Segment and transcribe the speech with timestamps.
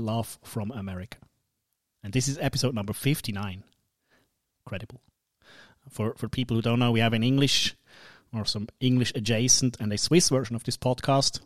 [0.00, 1.18] Love from America.
[2.02, 3.62] And this is episode number 59.
[4.64, 5.00] Credible.
[5.90, 7.76] For, for people who don't know, we have an English
[8.32, 11.40] or some English adjacent and a Swiss version of this podcast.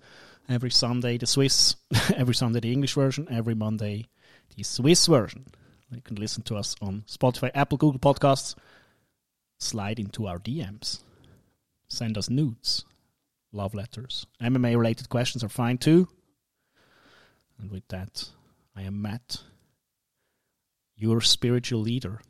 [0.48, 1.76] Every Sunday, the Swiss,
[2.16, 4.08] every Sunday, the English version, every Monday,
[4.56, 5.46] the Swiss version.
[5.90, 8.54] You can listen to us on Spotify, Apple, Google Podcasts.
[9.58, 11.00] Slide into our DMs.
[11.88, 12.84] Send us nudes,
[13.52, 14.26] love letters.
[14.42, 16.08] MMA related questions are fine too.
[17.58, 18.28] And with that,
[18.76, 19.42] I am Matt,
[20.96, 22.20] your spiritual leader.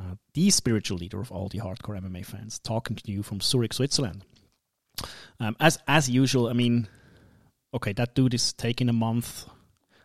[0.00, 3.72] Uh, the spiritual leader of all the hardcore MMA fans, talking to you from Zurich,
[3.72, 4.24] Switzerland.
[5.40, 6.88] Um, as as usual, I mean,
[7.72, 9.46] okay, that dude is taking a month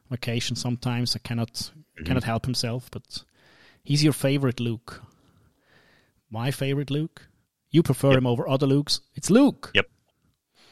[0.09, 1.16] vacation sometimes.
[1.16, 2.06] I cannot mm-hmm.
[2.06, 3.23] cannot help himself, but
[3.84, 5.02] he's your favorite Luke.
[6.30, 7.28] My favorite Luke.
[7.72, 8.17] You prefer yep.
[8.20, 9.00] him over other Lukes.
[9.16, 9.72] It's Luke.
[9.76, 9.86] Yep.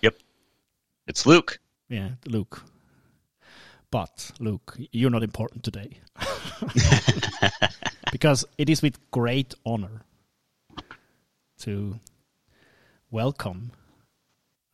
[0.02, 0.16] Yep.
[1.06, 1.60] It's Luke.
[1.89, 2.64] Yeah, Luke.
[3.92, 6.00] But Luke, you're not important today.
[8.12, 10.04] because it is with great honor
[11.60, 12.00] to
[13.12, 13.72] welcome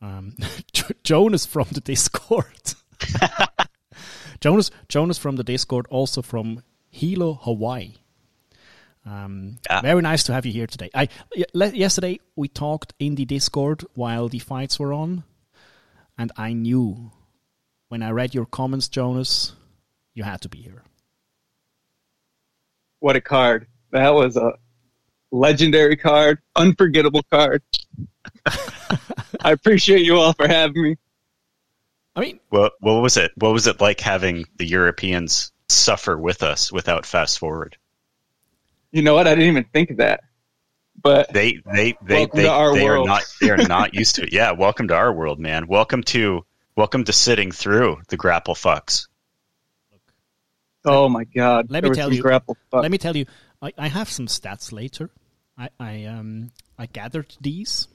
[0.02, 0.36] um,
[1.04, 2.74] Jonas from the Discord.
[4.40, 7.94] Jonas, Jonas from the Discord, also from Hilo, Hawaii.
[9.06, 9.80] Um, yeah.
[9.80, 10.90] Very nice to have you here today.
[10.94, 11.08] I
[11.52, 15.24] yesterday we talked in the Discord while the fights were on,
[16.16, 17.10] and I knew
[17.94, 19.52] when I read your comments, Jonas,
[20.14, 20.82] you had to be here.
[22.98, 23.68] What a card!
[23.92, 24.54] That was a
[25.30, 27.62] legendary card, unforgettable card.
[28.46, 30.96] I appreciate you all for having me.
[32.16, 33.30] I mean, what what was it?
[33.36, 37.76] What was it like having the Europeans suffer with us without fast forward?
[38.90, 39.28] You know what?
[39.28, 40.24] I didn't even think of that.
[41.00, 44.32] But they they they they, they are not they are not used to it.
[44.32, 45.68] Yeah, welcome to our world, man.
[45.68, 46.44] Welcome to
[46.76, 49.08] welcome to sitting through the grapple fucks.
[50.84, 51.70] Oh my god!
[51.70, 52.22] Let there me tell you.
[52.22, 52.82] Grapple fuck.
[52.82, 53.26] Let me tell you.
[53.62, 55.10] I, I have some stats later.
[55.56, 57.88] I I um I gathered these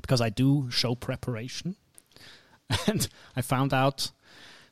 [0.00, 1.76] because I do show preparation,
[2.86, 4.10] and I found out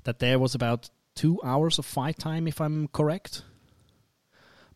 [0.05, 3.43] that there was about two hours of fight time, if I'm correct.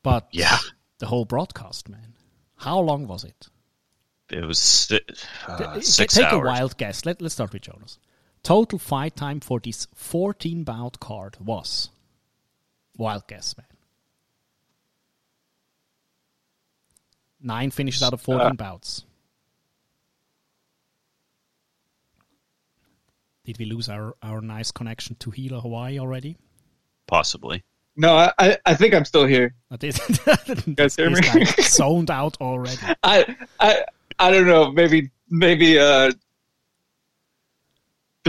[0.03, 0.59] But yeah,
[0.99, 2.15] the whole broadcast, man.
[2.57, 3.49] How long was it?
[4.31, 4.93] It was
[5.49, 6.43] uh, six Take hours.
[6.43, 7.07] a wild guess.
[7.07, 7.99] Let, let's start with Jonas.
[8.47, 11.91] Total fight time for this 14 bout card was
[12.97, 13.67] wild guess, man.
[17.43, 19.05] Nine finishes out of 14 uh, bouts.
[23.45, 26.37] Did we lose our, our nice connection to Hilo, Hawaii already?
[27.09, 27.65] Possibly.
[27.97, 29.57] No, I, I think I'm still here.
[29.73, 29.99] That is,
[30.69, 31.21] you guys hear me?
[31.63, 32.79] zoned out already.
[33.03, 33.83] I, I,
[34.21, 34.71] I don't know.
[34.71, 36.13] Maybe, maybe, uh,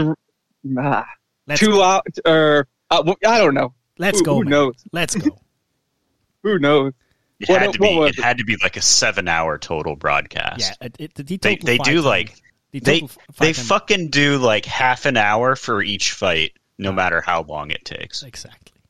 [0.04, 1.06] th- ah,
[1.54, 1.82] two go.
[1.82, 3.74] out or uh, I don't know.
[3.98, 4.34] Let's who, go.
[4.34, 4.50] Who man.
[4.50, 4.84] knows?
[4.92, 5.38] Let's go.
[6.42, 6.92] who knows?
[7.40, 7.86] It what, had to be.
[7.86, 10.76] It, it, had to be like a seven-hour total broadcast.
[10.80, 12.40] Yeah, it, the they they do like
[12.72, 13.08] the they
[13.38, 17.84] they fucking do like half an hour for each fight, no matter how long it
[17.84, 18.22] takes.
[18.22, 18.80] Exactly.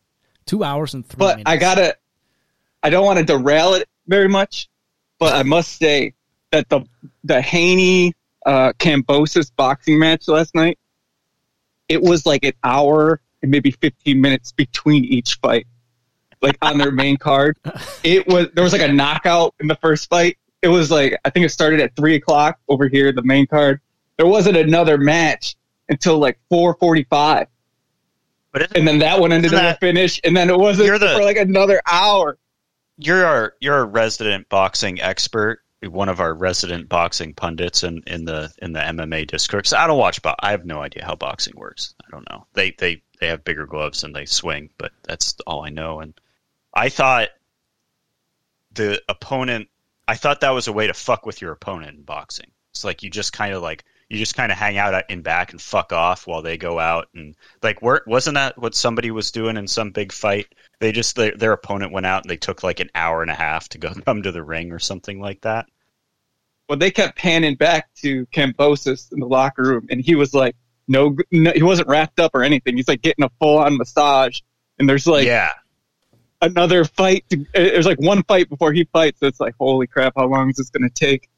[0.47, 1.51] Two hours and three but minutes.
[1.51, 1.97] I gotta,
[2.83, 4.69] I don't want to derail it very much,
[5.19, 6.15] but I must say
[6.51, 6.81] that the
[7.25, 8.15] the Haney
[8.47, 10.79] uh, Kambosos boxing match last night,
[11.89, 15.67] it was like an hour and maybe 15 minutes between each fight,
[16.43, 17.57] like on their main card.
[18.05, 20.39] It was there was like a knockout in the first fight.
[20.63, 23.81] It was like I think it started at three o'clock over here, the main card.
[24.17, 25.57] There wasn't another match
[25.89, 27.49] until like 4:45.
[28.53, 31.23] But and then that one ended in a finish, and then it wasn't the, for
[31.23, 32.39] like another hour.
[32.97, 38.25] You're our you're a resident boxing expert, one of our resident boxing pundits in, in
[38.25, 39.67] the in the MMA Discord.
[39.67, 41.95] So I don't watch, but I have no idea how boxing works.
[42.05, 42.47] I don't know.
[42.55, 46.01] They they they have bigger gloves and they swing, but that's all I know.
[46.01, 46.15] And
[46.75, 47.29] I thought
[48.73, 49.69] the opponent,
[50.07, 52.51] I thought that was a way to fuck with your opponent in boxing.
[52.71, 55.53] It's like you just kind of like you just kind of hang out in back
[55.53, 59.57] and fuck off while they go out and like wasn't that what somebody was doing
[59.57, 62.81] in some big fight they just their, their opponent went out and they took like
[62.81, 65.67] an hour and a half to go come to the ring or something like that
[66.69, 70.57] well they kept panning back to Kambosos in the locker room and he was like
[70.87, 74.41] no, no he wasn't wrapped up or anything he's like getting a full on massage
[74.79, 75.53] and there's like yeah
[76.41, 79.87] another fight to, eh, there's like one fight before he fights so it's like holy
[79.87, 81.29] crap how long is this going to take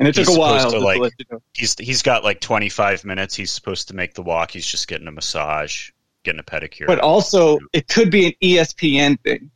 [0.00, 0.70] and it took a while.
[0.70, 1.42] To, like, you know.
[1.52, 3.34] He's he's got like 25 minutes.
[3.34, 4.50] He's supposed to make the walk.
[4.50, 5.90] He's just getting a massage,
[6.22, 6.86] getting a pedicure.
[6.86, 9.50] But also, it could be an ESPN thing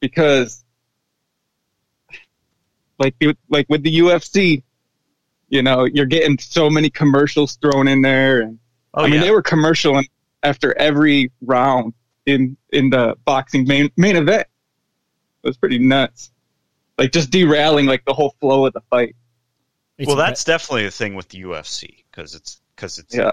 [0.00, 0.64] because,
[2.98, 3.14] like
[3.48, 4.62] like with the UFC,
[5.48, 8.58] You know, you're getting so many commercials thrown in there, and
[8.94, 9.20] Oh I mean yeah.
[9.22, 10.00] they were commercial
[10.42, 11.94] after every round
[12.26, 14.46] in in the boxing main main event.
[15.42, 16.30] It was pretty nuts,
[16.98, 19.16] like just derailing like the whole flow of the fight.
[19.96, 23.32] It's well, that's definitely the thing with the UFC because it's because it's Yeah.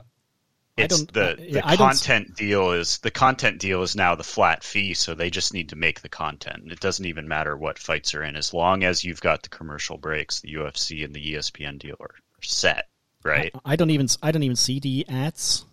[0.78, 4.94] It's the the I content deal is the content deal is now the flat fee,
[4.94, 6.72] so they just need to make the content.
[6.72, 9.98] It doesn't even matter what fights are in, as long as you've got the commercial
[9.98, 10.42] breaks.
[10.42, 12.14] The UFC and the ESPN deal are,
[12.44, 12.86] set,
[13.24, 13.52] right?
[13.66, 15.66] I don't even I don't even see the ads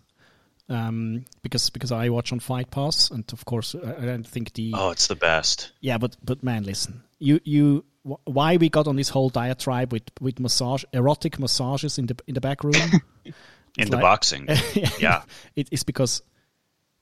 [0.69, 4.53] um, because because I watch on Fight Pass, and of course I I don't think
[4.53, 5.71] the Oh, it's the best.
[5.81, 5.99] yeah.
[5.99, 10.39] But but man, listen, you you why we got on this whole diatribe with with
[10.39, 13.01] massage erotic massages in the in the back room?
[13.77, 14.47] In the like- boxing,
[14.99, 15.23] yeah.
[15.55, 16.21] it, it's because,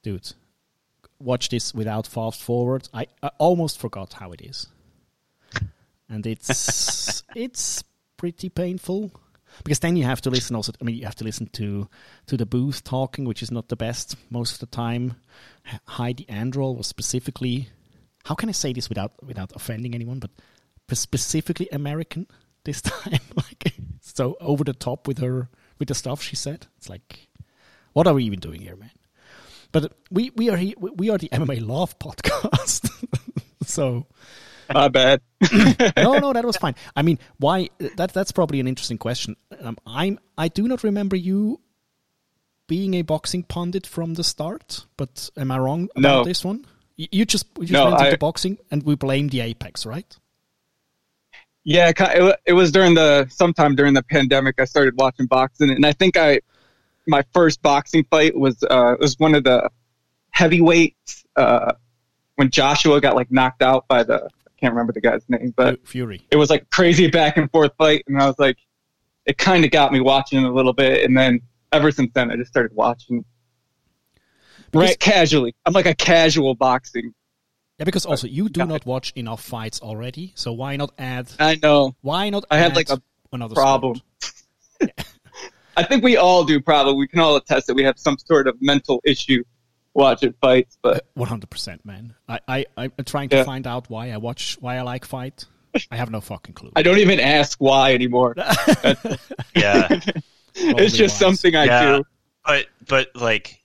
[0.01, 0.33] dude,
[1.19, 2.89] watch this without fast forward.
[2.93, 4.67] I, I almost forgot how it is,
[6.09, 7.83] and it's it's
[8.17, 9.11] pretty painful
[9.63, 10.55] because then you have to listen.
[10.55, 11.87] Also, I mean, you have to listen to
[12.27, 15.15] to the booth talking, which is not the best most of the time.
[15.85, 17.69] Heidi Androl was specifically.
[18.25, 20.19] How can I say this without without offending anyone?
[20.19, 20.31] But
[20.97, 22.27] specifically American
[22.63, 25.49] this time, like so over the top with her
[25.83, 26.67] with the stuff she said.
[26.77, 27.27] It's like,
[27.91, 28.91] what are we even doing here, man?
[29.73, 32.89] But we we are here, we are the MMA Love podcast,
[33.65, 34.05] so
[34.73, 35.19] My bad.
[35.97, 36.75] no, no, that was fine.
[36.95, 37.69] I mean, why?
[37.97, 39.35] That that's probably an interesting question.
[39.59, 41.59] Um, I'm I do not remember you
[42.67, 46.23] being a boxing pundit from the start, but am I wrong about No.
[46.23, 46.65] this one?
[46.95, 49.85] You, you just you just No, went I- into boxing, and we blame the Apex,
[49.85, 50.15] right?
[51.63, 54.59] Yeah, it it was during the sometime during the pandemic.
[54.59, 56.41] I started watching boxing, and I think I
[57.07, 59.69] my first boxing fight was uh was one of the
[60.31, 61.73] heavyweights uh
[62.35, 65.85] when Joshua got like knocked out by the I can't remember the guy's name, but
[65.87, 66.25] Fury.
[66.31, 68.57] it was like crazy back and forth fight, and I was like,
[69.25, 72.35] it kind of got me watching a little bit, and then ever since then I
[72.35, 73.23] just started watching.
[74.73, 75.55] Right, casually.
[75.65, 77.13] I'm like a casual boxing.
[77.83, 78.65] Yeah, because also you do guy.
[78.65, 81.29] not watch enough fights already, so why not add?
[81.37, 81.97] I know.
[81.99, 82.45] Why not?
[82.49, 83.01] I have, like, a
[83.33, 83.99] another problem.
[85.75, 86.61] I think we all do.
[86.61, 89.43] Probably we can all attest that we have some sort of mental issue
[89.93, 90.77] watching fights.
[90.81, 92.13] But One hundred percent, man.
[92.29, 93.43] I I I'm trying to Yeah.
[93.43, 95.43] find out why I watch, why I like fight.
[95.91, 96.71] I have no fucking clue.
[96.77, 98.33] I don't even ask why anymore.
[98.37, 100.05] Yeah, Probably
[100.85, 101.17] it's just wise.
[101.19, 101.97] something I Yeah.
[101.97, 102.03] do.
[102.45, 103.59] but but like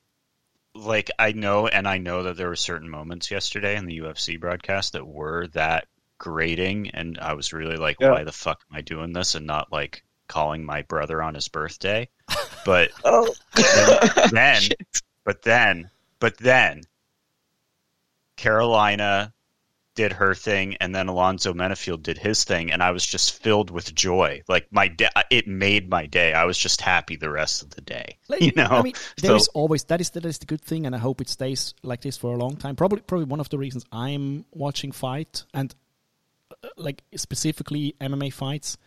[0.78, 4.38] like I know and I know that there were certain moments yesterday in the UFC
[4.40, 5.86] broadcast that were that
[6.18, 8.10] grating and I was really like Yeah.
[8.12, 11.48] why the fuck am I doing this and not like calling my brother on his
[11.48, 12.08] birthday?
[12.64, 13.34] But Oh,
[14.30, 14.62] then
[15.24, 16.82] but then but then
[18.36, 19.32] Karolina
[19.98, 23.70] did her thing and then Alonzo Menifield did his thing and I was just filled
[23.76, 25.08] with joy like my day
[25.38, 28.52] it made my day I was just happy the rest of the day Like, you
[28.54, 30.94] know I mean, there So- is always that is that is the good thing, and
[30.94, 32.74] I hope it stays like this for a long time.
[32.76, 35.74] Probably, probably one of the reasons I'm watching fight and
[36.64, 38.78] uh, like specifically MMA fights.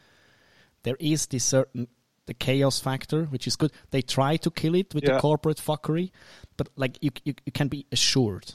[0.83, 1.87] There is this certain
[2.27, 3.71] the chaos factor, which is good.
[3.89, 6.11] They try to kill it with the corporate fuckery,
[6.57, 8.53] but like you, you, you can be assured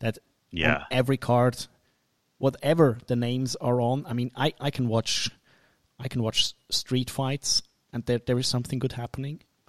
[0.00, 0.18] that
[0.50, 0.76] Yeah.
[0.76, 1.56] on every card,
[2.38, 4.04] whatever the names are on.
[4.06, 5.30] I mean, I, I can watch,
[5.98, 7.62] I can watch street fights,
[7.92, 9.42] and there there is something good happening.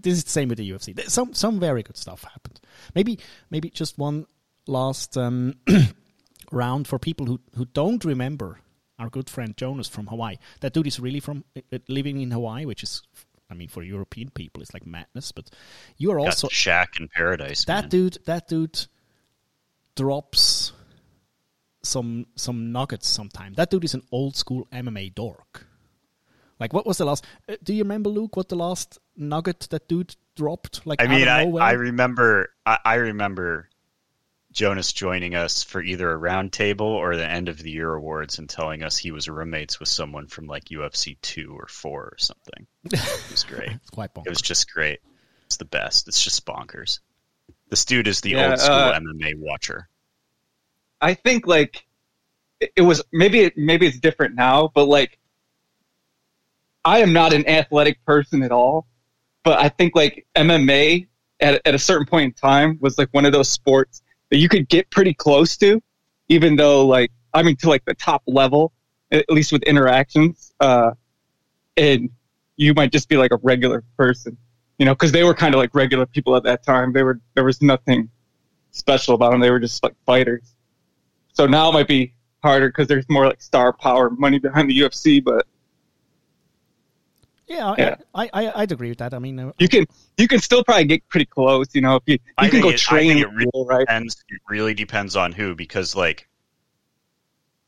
[0.00, 0.94] this is the same with the UFC.
[0.94, 2.60] There- Some some very good stuff happened.
[2.94, 3.18] Maybe
[3.50, 4.26] maybe just one
[4.66, 5.54] last um,
[6.52, 8.60] round for people who who don't remember
[8.98, 10.36] our good friend Jonas from Hawaii.
[10.60, 13.02] That dude is really from uh, living in Hawaii, which is.
[13.48, 15.30] I mean, for European people, it's like madness.
[15.30, 15.50] But
[15.98, 17.64] you are Got also shack in paradise.
[17.66, 17.88] that man.
[17.90, 18.86] dude that dude
[19.94, 20.72] drops
[21.86, 25.66] some some nuggets sometime that dude is an old school mma dork
[26.58, 29.88] like what was the last uh, do you remember luke what the last nugget that
[29.88, 31.44] dude dropped like I mean, I.
[31.44, 33.68] I remember I, I remember
[34.52, 38.38] Jonas joining us for either a round table or the end of the year awards
[38.38, 42.16] and telling us he was roommates with someone from like UFC two or four or
[42.18, 42.66] something.
[42.84, 43.70] It was great.
[43.74, 45.00] it's quite it was just great.
[45.46, 46.08] It's the best.
[46.08, 47.00] It's just bonkers.
[47.68, 49.88] This dude is the Yeah, old school uh, MMA watcher.
[51.00, 51.86] I think like
[52.58, 55.18] it was maybe maybe it's different now, but like
[56.84, 58.86] I am not an athletic person at all.
[59.44, 61.06] But I think like MMA
[61.40, 64.48] at at a certain point in time was like one of those sports that you
[64.48, 65.82] could get pretty close to,
[66.28, 68.72] even though like I mean to like the top level,
[69.10, 70.54] at least with interactions.
[70.58, 70.92] Uh,
[71.76, 72.10] and
[72.56, 74.36] you might just be like a regular person,
[74.78, 76.92] you know, because they were kind of like regular people at that time.
[76.92, 78.10] They were there was nothing
[78.70, 79.40] special about them.
[79.40, 80.55] They were just like fighters.
[81.36, 84.78] So now it might be harder because there's more like star power, money behind the
[84.80, 85.22] UFC.
[85.22, 85.46] But
[87.46, 87.96] Yeah, Yeah.
[88.14, 89.12] I, I, I'd agree with that.
[89.12, 89.84] I mean, uh, You can
[90.16, 91.74] you can still probably get pretty close.
[91.74, 93.66] You know, if you you I can go it- I train think it really people,
[93.66, 93.80] right?
[93.80, 94.24] depends.
[94.30, 96.26] It really depends on who, because like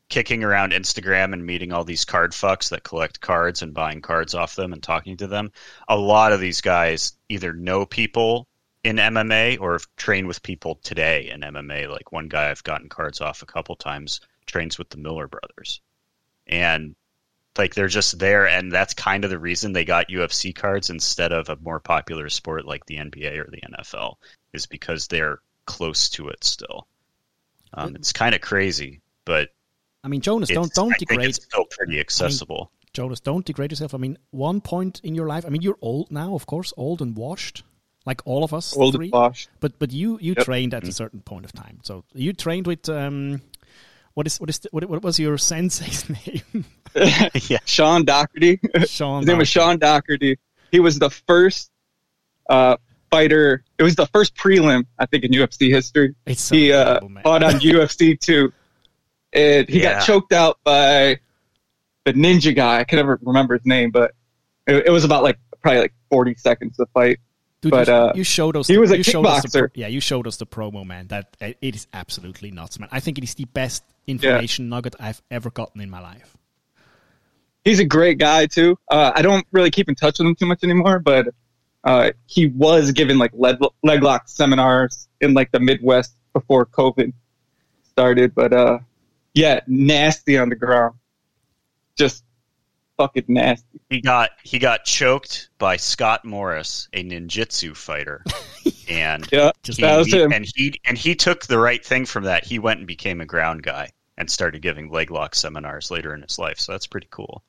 [0.09, 4.33] kicking around Instagram and meeting all these card fucks that collect cards and buying cards
[4.33, 5.51] off them and talking to them.
[5.87, 8.47] A lot of these guys either know people
[8.83, 11.89] in MMA or trained with people today in MMA.
[11.89, 15.81] Like one guy I've gotten cards off a couple times trains with the Miller brothers,
[16.47, 16.95] and
[17.57, 21.31] like they're just there, and that's kind of the reason they got UFC cards instead
[21.31, 24.15] of a more popular sport like the NBA or the NFL
[24.53, 26.87] is because they're close to it still.
[27.73, 29.49] Um, it's kind of crazy, but
[30.03, 32.71] I mean, Jonas, don't don't I degrade it's still pretty accessible.
[32.93, 33.19] Jonas.
[33.19, 33.93] Don't degrade yourself.
[33.93, 35.45] I mean, one point in your life.
[35.45, 37.63] I mean, you're old now, of course, old and washed,
[38.09, 39.11] like all of us all three.
[39.13, 40.45] and But but you you Yep.
[40.45, 41.77] trained at a certain point of time.
[41.83, 43.41] So you trained with um,
[44.15, 46.65] what is what is the, what, what was your sensei's name?
[47.49, 48.59] yeah, Sean Daugherty.
[48.85, 49.21] Sean.
[49.21, 50.37] His name was Sean Daugherty.
[50.71, 51.71] He was the first
[52.49, 52.77] uh,
[53.11, 53.63] fighter.
[53.77, 56.15] It was the first prelim, I think, in UFC history.
[56.25, 57.23] It's so he uh, incredible, man.
[57.23, 58.51] fought on UFC two,
[59.33, 59.93] and he Yeah.
[59.99, 61.19] got choked out by
[62.05, 62.79] the ninja guy.
[62.79, 64.11] I can never remember his name, but
[64.67, 67.19] it, it was about like probably like forty seconds to fight.
[67.61, 68.67] Dude, but, you, uh, you showed us.
[68.67, 69.69] he was a us the kickboxer.
[69.73, 71.07] yeah, you showed us the promo, man.
[71.07, 72.87] That it is absolutely nuts, man.
[72.91, 76.37] I think it is the best information nugget I've ever gotten in my life.
[77.65, 78.77] He's a great guy too.
[78.89, 81.27] Uh, I don't really keep in touch with him too much anymore, but
[81.83, 87.11] uh, he was given like leg, leg lock seminars in like the Midwest before COVID
[87.83, 88.33] started.
[88.33, 88.79] But uh,
[89.33, 90.95] yeah, nasty on the ground,
[91.97, 92.23] just
[92.99, 93.79] fucking nasty.
[93.89, 98.23] he got he got choked by Scott Morris, a ninjutsu fighter,
[98.89, 100.33] and Yeah, Just he, that was he- him.
[100.33, 102.43] and he and he took the right thing from that.
[102.43, 106.21] He went and became a ground guy and started giving leg lock seminars later in
[106.21, 106.59] his life.
[106.59, 107.41] So that's pretty cool.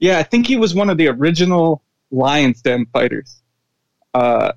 [0.00, 3.40] Yeah, I think he was one of the original Lions Den fighters.
[4.12, 4.52] Uh,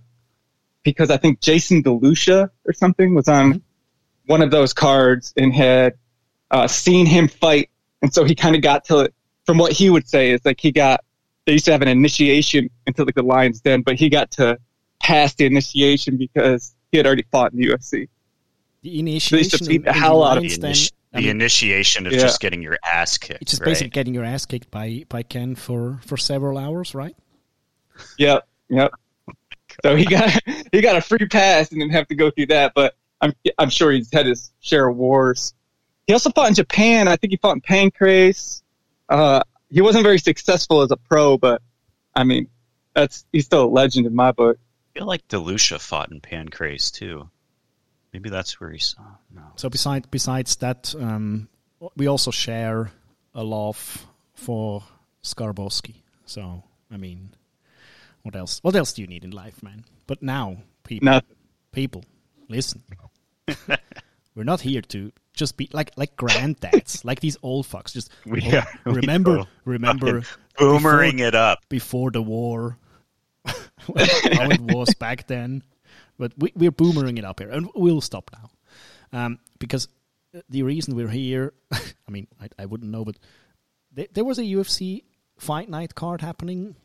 [0.81, 3.61] because I think Jason DeLucia or something was on
[4.25, 5.93] one of those cards and had
[6.49, 7.69] uh, seen him fight.
[8.01, 9.13] And so he kind of got to it.
[9.45, 11.03] From what he would say is like he got,
[11.45, 14.57] they used to have an initiation into like the Lions Den, but he got to
[15.01, 18.07] pass the initiation because he had already fought in the UFC.
[18.81, 22.07] The initiation beat the in hell out of The, Lions Den, I the mean, initiation
[22.07, 22.19] of Yeah.
[22.19, 23.41] just getting your ass kicked.
[23.41, 23.67] it's just right?
[23.67, 27.15] basically getting your ass kicked by by Ken for for several hours, right?
[28.17, 28.91] Yep, yep.
[29.83, 30.31] So he got
[30.71, 32.73] he got a free pass and didn't have to go through that.
[32.73, 35.53] But I'm I'm sure he's had his share of wars.
[36.07, 37.07] He also fought in Japan.
[37.07, 38.62] I think he fought in Pancrase.
[39.09, 41.61] Uh, he wasn't very successful as a pro, but
[42.15, 42.47] I mean,
[42.93, 44.57] that's he's still a legend in my book.
[44.95, 47.29] I feel like Delucia fought in Pancrase too.
[48.13, 49.01] Maybe that's where he saw.
[49.33, 49.41] No.
[49.55, 51.47] So besides besides that, um,
[51.97, 52.91] we also share
[53.33, 54.05] a love
[54.35, 54.83] for
[55.23, 55.95] Skarbowski.
[56.25, 57.31] So I mean,
[58.21, 58.59] what else?
[58.61, 59.85] What else do you need in life, man?
[60.05, 61.35] But now, people, Nothing.
[61.71, 62.03] people,
[62.47, 62.83] listen.
[64.35, 67.93] We're not here to just be like like granddads, like these old fucks.
[67.93, 70.23] Just We oh, are- remember, are remember
[70.57, 71.59] Boomering it up.
[71.69, 72.77] before the war,
[73.45, 73.53] how
[73.87, 75.63] it was back then.
[76.17, 79.87] But we, we're boomering it up here, and we'll stop now, um, because
[80.49, 81.53] the reason we're here.
[81.71, 83.17] I mean, I, I wouldn't know, but
[83.91, 85.03] there, there was a UFC
[85.37, 86.75] fight night card happening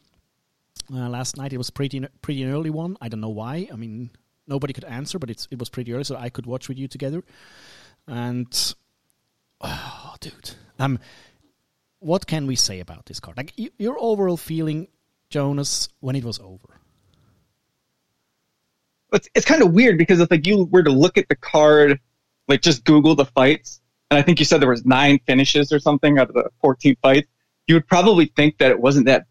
[0.92, 1.52] uh, last night.
[1.52, 2.96] It was pretty pretty an early one.
[3.02, 3.68] I don't know why.
[3.70, 4.10] I mean,
[4.46, 6.88] nobody could answer, but it's it was pretty early, so I could watch with you
[6.88, 7.22] together.
[8.08, 8.74] And
[9.60, 10.98] oh, dude, um,
[12.00, 13.36] what can we say about this card?
[13.36, 14.88] Like y- your overall feeling,
[15.30, 16.80] Jonas, when it was over.
[19.12, 22.00] It's it's kind of weird because if like you were to look at the card,
[22.46, 25.78] like just Google the fights, and I think you said there was nine finishes or
[25.78, 27.28] something out of the 14 fights,
[27.66, 29.26] you would probably think that it wasn't that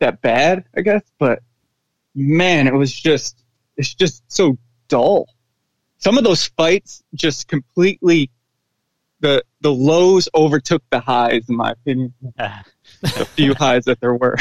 [0.00, 1.02] that bad, I guess.
[1.18, 1.40] But
[2.14, 3.44] man, it was just
[3.76, 5.28] it's just so dull.
[5.98, 8.30] Some of those fights just completely
[9.20, 12.14] the the lows overtook the highs, in my opinion.
[13.00, 14.36] The few highs that there were.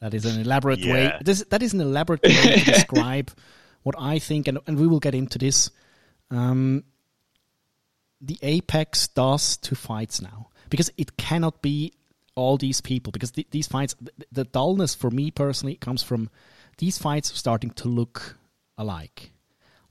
[0.00, 1.04] That is an elaborate way.
[1.04, 1.18] Yeah.
[1.22, 3.30] This, that is an elaborate way to describe
[3.84, 5.70] what I think, and, and we will get into this.
[6.30, 6.84] Um,
[8.20, 11.92] the apex does to fights now because it cannot be
[12.34, 16.30] all these people because th- these fights, th- the dullness for me personally comes from
[16.78, 18.38] these fights starting to look
[18.78, 19.32] alike,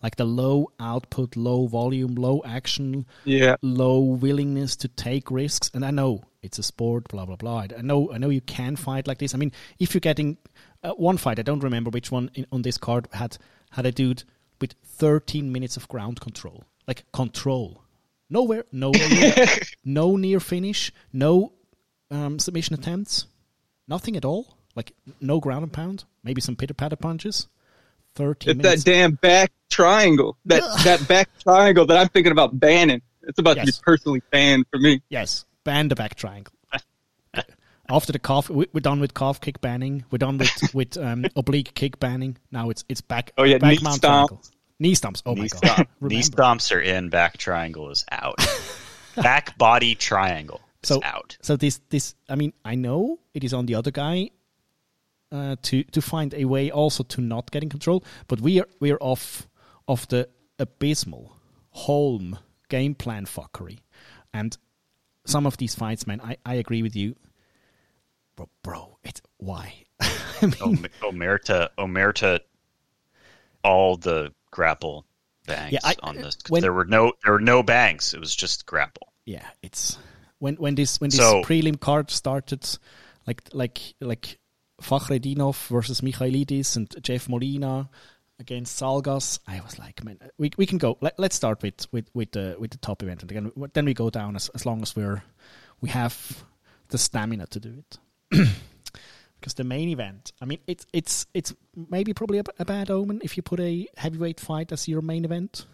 [0.03, 3.55] like the low output, low volume, low action, Yeah.
[3.61, 5.69] low willingness to take risks.
[5.73, 7.65] And I know it's a sport, blah blah blah.
[7.77, 9.33] I know, I know you can fight like this.
[9.33, 10.37] I mean, if you're getting
[10.83, 13.37] uh, one fight, I don't remember which one in, on this card had
[13.71, 14.23] had a dude
[14.59, 17.83] with 13 minutes of ground control, like control,
[18.29, 19.45] nowhere, nowhere, near,
[19.85, 21.53] no near finish, no
[22.09, 23.25] um, submission attempts.
[23.87, 24.57] nothing at all.
[24.75, 27.47] Like no ground and pound, maybe some pitter patter punches.
[28.57, 28.83] Minutes.
[28.85, 30.37] that damn back triangle.
[30.45, 33.01] That that back triangle that I'm thinking about banning.
[33.23, 35.01] It's about to be personally banned for me.
[35.09, 36.53] Yes, ban the back triangle.
[37.89, 40.05] After the calf, we- we're done with calf kick banning.
[40.11, 42.37] We're done with with um, oblique kick banning.
[42.51, 43.31] Now it's it's back.
[43.37, 44.29] Oh, yeah, back knee mount stomp.
[44.29, 44.41] triangle.
[44.79, 45.21] Knee stumps.
[45.25, 45.57] Oh my knee, god!
[45.57, 46.37] stomp, knee Remember.
[46.37, 47.09] stomps are in.
[47.09, 48.39] Back triangle is out.
[49.15, 51.37] back body triangle is So- out.
[51.41, 54.29] So this this I mean I know it is on the other guy
[55.31, 58.67] uh, to to find a way also to not get in control, but we are
[58.79, 59.47] we are off
[59.87, 61.35] of the abysmal
[61.73, 62.37] Holm
[62.69, 63.79] game plan fuckery,
[64.33, 64.57] and
[65.25, 67.15] some of these fights, man, I, I agree with you,
[68.35, 68.49] bro.
[68.63, 69.73] Bro, it's why.
[70.01, 70.11] I
[70.41, 72.45] oh, mean, Om- Omerta, oh, Omerta, oh,
[73.63, 75.05] all the grapple
[75.45, 76.35] bangs Yeah, I- on this.
[76.35, 78.13] 'cause when- there were no there were no bangs.
[78.13, 79.13] It was just grapple.
[79.25, 79.97] yeah, it's
[80.39, 82.67] when when this when this So- prelim card started,
[83.27, 84.39] like like like
[84.81, 87.89] Fakhretdinov versus Michailidis and Jeff Molina
[88.41, 89.39] against Zhalgas.
[89.47, 90.97] I was like, man, uh, we we can go.
[90.99, 93.93] Let, let's start with with with the with the top event, and then then we
[93.93, 95.23] go down as as long as we're
[95.79, 96.43] we have
[96.89, 97.83] the stamina to do
[98.31, 98.47] it.
[99.39, 103.21] Because the main event, I mean, it's it's it's maybe probably a, a bad omen
[103.23, 105.65] if you put a heavyweight fight as your main event.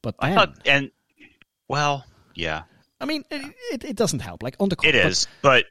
[0.00, 0.90] But I thought, and
[1.68, 2.62] well, yeah,
[3.02, 4.42] I mean, it, it, it doesn't help.
[4.42, 5.64] Like on the it but- but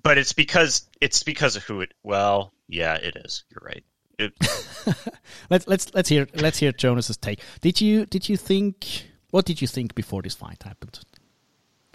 [0.00, 1.92] but it's because it's because of who it.
[2.04, 3.42] Well, yeah, it is.
[3.50, 3.82] You're right.
[4.18, 4.32] It,
[5.50, 7.40] Let's let's let's hear let's hear Jonas's take.
[7.60, 11.00] Did you did you think what did you think before this fight happened?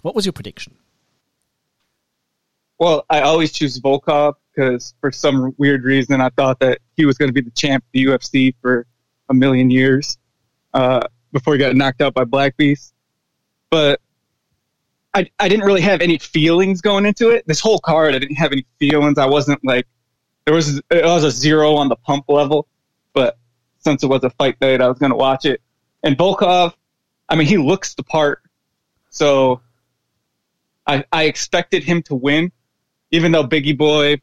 [0.02, 0.74] What was your prediction?
[2.78, 7.16] Well, I always choose Volkov because for some weird reason I thought that he was
[7.16, 8.86] going to be the champ of the UFC for
[9.28, 10.18] a million years
[10.74, 12.94] uh, before he got knocked out by Black Beast.
[13.70, 14.00] But
[15.14, 17.46] I I didn't really have any feelings going into it.
[17.46, 19.18] This whole card I didn't have any feelings.
[19.18, 19.86] I wasn't like
[20.44, 22.68] there was it was a zero on the pump level.
[23.12, 23.38] But
[23.78, 25.60] since it was a fight night, I was going to watch it.
[26.02, 26.74] And Volkov,
[27.28, 28.42] I mean, he looks the part.
[29.10, 29.60] So
[30.86, 32.52] I, I expected him to win,
[33.10, 34.20] even though Biggie Boy,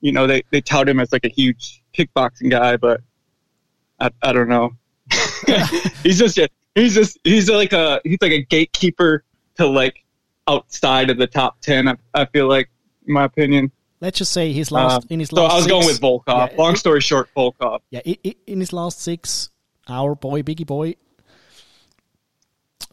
[0.00, 3.00] you know, they, they tout him as like a huge kickboxing guy, but
[4.00, 4.72] I, I don't know.
[6.02, 10.04] he's just a, he's just he's like a he's like a gatekeeper to like
[10.48, 11.88] outside of the top ten.
[11.88, 12.70] I, I feel like,
[13.06, 13.70] in my opinion.
[14.00, 15.52] Let's just say his last Uh, in his so last.
[15.52, 16.50] I was six, going with Volkov.
[16.50, 17.80] Yeah, Long story short, Volkov.
[17.90, 19.48] Yeah, in his last six,
[19.88, 20.96] our boy Biggie Boy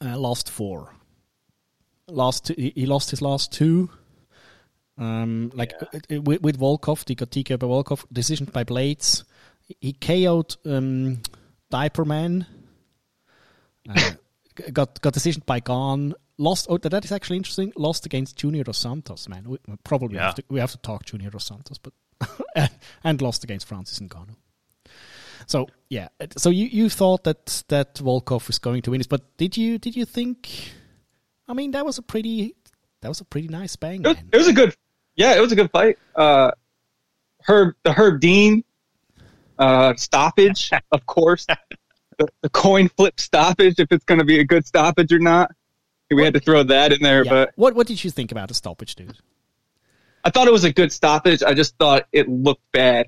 [0.04, 0.94] uh, lost four.
[2.08, 3.90] Last he he lost his last two.
[4.98, 9.24] Um, like uh, uh, with, with Volkov, he got by Volkov, decision by Blaydes.
[9.80, 11.22] He KO'd um,
[11.70, 12.46] Diaper Man.
[13.90, 14.12] Uh,
[14.74, 16.14] got got decision by Gane.
[16.44, 16.68] Lost.
[16.70, 17.72] Oh, that is actually interesting.
[17.76, 19.28] Lost against Junior Dos Santos.
[19.30, 20.26] Man, we, we probably Yeah.
[20.28, 21.94] have to, we have to talk Junior Dos Santos, but
[22.56, 22.70] and,
[23.04, 24.36] and lost against Francis Ngannou.
[25.48, 29.22] So yeah, so you, you thought that that Volkov was going to win this, but
[29.38, 30.50] did you did you think?
[31.48, 32.56] I mean, that was a pretty
[33.02, 34.02] that was a pretty nice bang.
[34.02, 34.30] It was, Man.
[34.32, 34.76] it was a good,
[35.16, 35.98] yeah, it was a good fight.
[36.16, 36.52] Uh,
[37.42, 38.64] Herb, the Herb Dean
[39.60, 41.46] uh, stoppage, of course,
[42.18, 45.52] the, the coin flip stoppage, if it's going to be a good stoppage or not.
[46.12, 47.32] We had to throw that in there, Yeah.
[47.32, 49.18] but what what did you think about the stoppage, dude?
[50.24, 51.42] I thought it was a good stoppage.
[51.44, 53.08] I just thought it looked bad.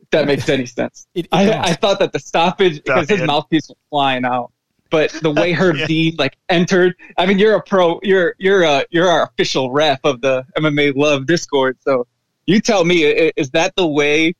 [0.00, 1.06] If that makes any sense.
[1.14, 1.70] It- it I.
[1.70, 4.52] I thought that the stoppage because his mouthpiece was flying out,
[4.90, 5.86] but the way Herb Yeah.
[5.86, 6.96] Dean like entered.
[7.16, 8.00] I mean, you're a pro.
[8.02, 11.78] You're you're a you're our official ref of the MMA Love Discord.
[11.82, 12.06] So
[12.46, 14.34] you tell me, is that the way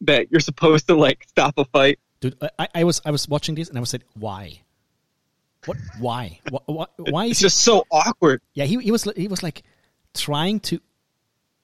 [0.00, 2.00] that you're supposed to like stop a fight?
[2.20, 4.61] Dude, I, I was I was watching this and I was like, why?
[5.66, 5.76] What?
[5.98, 6.40] Why?
[6.66, 6.86] Why?
[6.96, 7.42] Why It's is he?
[7.44, 8.40] just so awkward.
[8.54, 9.62] Yeah, he he was he was like
[10.14, 10.80] trying to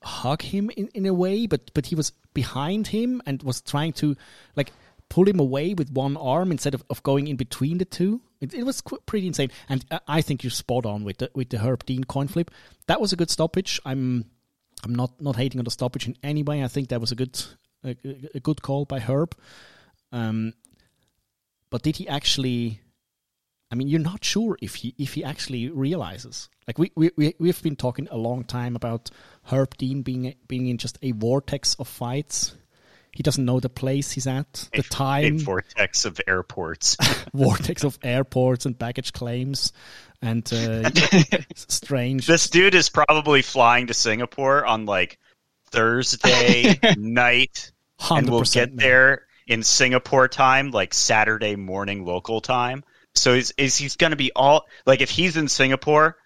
[0.03, 3.93] hug him in, in a way, but but he was behind him and was trying
[3.95, 4.17] to
[4.55, 4.73] like
[5.09, 8.21] pull him away with one arm instead of, of going in between the two.
[8.41, 11.31] It, it was qu- pretty insane, and I- I think you're spot on with the
[11.35, 12.51] with the Herb Dean coin flip.
[12.87, 13.81] That was a good stoppage.
[13.85, 14.27] I'm
[14.85, 16.63] I'm not not hating on the stoppage in any way.
[16.63, 17.37] I think that was a good
[17.85, 17.97] a-
[18.35, 19.35] a good call by Herb.
[20.13, 20.53] Um,
[21.71, 22.81] but did he actually?
[23.71, 26.49] I mean, you're not sure if he if he actually realizes.
[26.67, 29.11] Like we we we we've been talking a long time about
[29.45, 32.55] Herb Dean being being in just a vortex of fights.
[33.13, 36.97] He doesn't know the place he's at, the a time, vortex of airports.
[37.35, 39.73] vortex of airports and baggage claims,
[40.23, 40.91] and uh,
[41.57, 42.27] strange.
[42.27, 45.19] this dude is probably flying to Singapore on like
[45.71, 47.73] Thursday night,
[48.11, 48.77] and we'll get man.
[48.77, 52.85] there in Singapore time, like Saturday morning local time.
[53.19, 56.17] So is is he's going to be all like if he's in Singapore,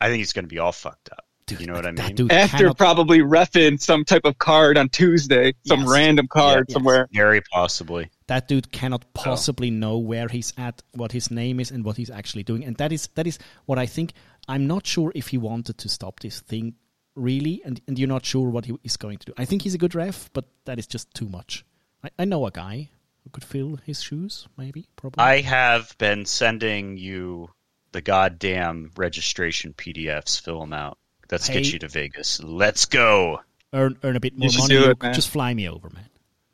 [0.00, 1.24] I think he's going to be all fucked up.
[1.46, 2.14] Dude, You know what I mean?
[2.14, 5.88] dude After cannot- probably refing some type of card on Tuesday, some Yes.
[5.90, 6.74] random card yes.
[6.74, 7.08] somewhere.
[7.12, 8.10] Very possibly.
[8.28, 12.10] that dude cannot possibly know where he's at, what his name is, and what he's
[12.10, 12.64] actually doing.
[12.64, 14.12] And that is that is what I think.
[14.48, 16.74] I'm not sure if he wanted to stop this thing
[17.14, 19.32] really, and, and you're not sure what he is going to do.
[19.36, 21.64] I think he's a good ref, but that is just too much.
[22.02, 22.88] I, I know a guy
[23.24, 25.22] who could fill his shoes, maybe, probably.
[25.24, 27.50] I have been sending you
[27.92, 30.40] the goddamn registration PDFs.
[30.40, 30.98] Fill them out.
[31.30, 31.62] Let's Hey.
[31.62, 32.42] get you to Vegas.
[32.42, 33.40] Let's go.
[33.72, 34.74] earn earn a bit more money.
[34.74, 34.98] it.
[35.14, 36.08] Just fly me over, man.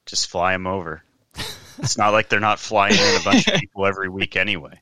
[0.07, 1.03] Just fly them over.
[1.79, 4.79] it's not like they're not flying in a bunch of people every week anyway.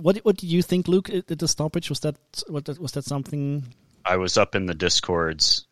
[0.00, 1.08] What what did you think, Luke?
[1.10, 2.16] uh, The stoppage was that
[2.48, 3.64] what was that something?
[4.04, 5.66] I was up in the discords.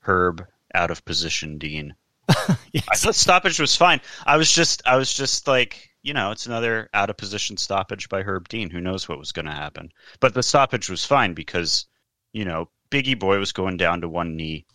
[0.00, 1.94] Herb out of position, Dean.
[2.72, 2.84] Yes.
[2.90, 4.00] I thought stoppage was fine.
[4.26, 8.10] I was just, I was just like, you know, it's another out of position stoppage
[8.10, 8.68] by Herb Dean.
[8.68, 9.90] Who knows what was going to happen?
[10.20, 11.86] But the stoppage was fine because,
[12.34, 14.66] you know, Biggie Boy was going down to one knee.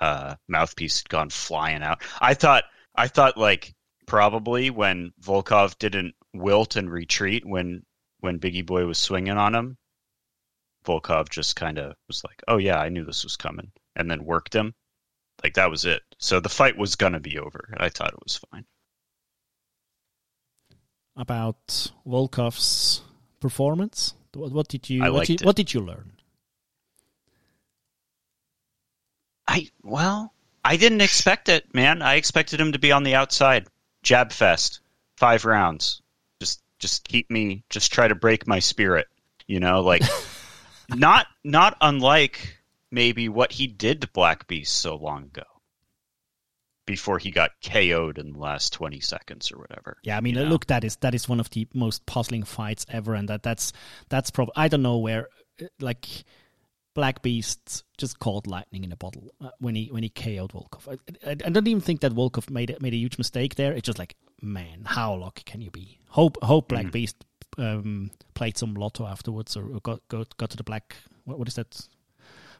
[0.00, 2.02] Uh, mouthpiece had gone flying out.
[2.20, 2.64] I thought,
[2.96, 3.74] I thought like
[4.06, 7.84] probably when Volkov didn't wilt and retreat when
[8.20, 9.76] when Biggie Boy was swinging on him,
[10.84, 14.24] Volkov just kind of was like, "Oh yeah, I knew this was coming," and then
[14.24, 14.74] worked him.
[15.42, 16.02] Like that was it.
[16.18, 17.74] So the fight was gonna be over.
[17.76, 18.64] I thought it was fine.
[21.16, 23.02] about Volkov's
[23.40, 24.14] performance?
[24.34, 25.46] What, what did you I what, liked did, it.
[25.46, 26.12] what did you learn?
[29.48, 30.32] I well,
[30.64, 32.02] I didn't expect it, man.
[32.02, 33.66] I expected him to be on the outside.
[34.02, 34.80] Jab fest,
[35.16, 36.02] five rounds.
[36.40, 37.64] Just just keep me.
[37.70, 39.06] Just try to break my spirit.
[39.46, 40.02] You know, like
[40.88, 42.55] not not unlike
[42.96, 45.42] maybe what he did to Black Beast so long ago.
[46.86, 49.96] Before he got KO'd in the last twenty seconds or whatever.
[50.04, 53.14] Yeah, I mean, look, that is that is one of the most puzzling fights ever,
[53.14, 53.72] and that that's
[54.08, 55.26] that's probably I don't know where
[55.60, 56.06] uh, like
[56.94, 60.86] Black Beast just caught lightning in a bottle uh, when he when he KO'd Volkov.
[60.88, 63.72] I, I, I don't even think that Volkov made a- made a huge mistake there.
[63.72, 65.98] It's just like, man, how lucky can you be?
[66.08, 66.90] Hope hope Mm-hmm.
[66.90, 67.16] Beast
[67.58, 70.94] um, played some lotto afterwards, or, or got, got got to the black.
[71.24, 71.76] What, what is that?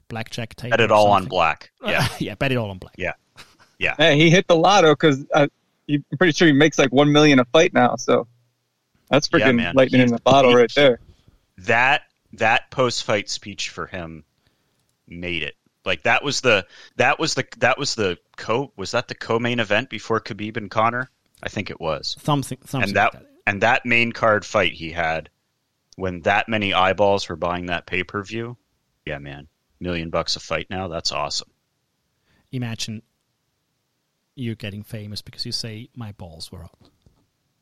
[0.09, 0.71] Blackjack table.
[0.71, 1.71] Bet it all on black.
[1.87, 2.07] Yeah.
[2.19, 2.95] yeah, bet it all on black.
[2.99, 3.13] Yeah.
[3.79, 3.95] Yeah.
[3.99, 5.47] Hey, he hit the lotto because uh,
[5.89, 7.97] I'm pretty sure he makes like one million a fight now.
[7.97, 8.27] So
[9.11, 9.75] that's freaking man.
[9.75, 11.01] lightning in He's- the bottle he- right there.
[11.59, 12.03] that
[12.35, 14.25] that post fight speech for him
[15.09, 15.55] made it.
[15.85, 16.67] Like that was the
[16.97, 20.57] that was the that was the co was that the co main event before Khabib
[20.57, 21.09] and Conor?
[21.43, 22.17] I think it was.
[22.23, 23.31] Something something And that, like that.
[23.47, 25.29] and that main card fight he had
[25.97, 28.57] when that many eyeballs were buying that pay per view.
[29.05, 29.47] Yeah, man,
[29.81, 30.89] million bucks a fight now.
[30.89, 31.51] That's awesome.
[32.53, 33.03] Imagine
[34.35, 36.79] you're getting famous because you say my balls were up.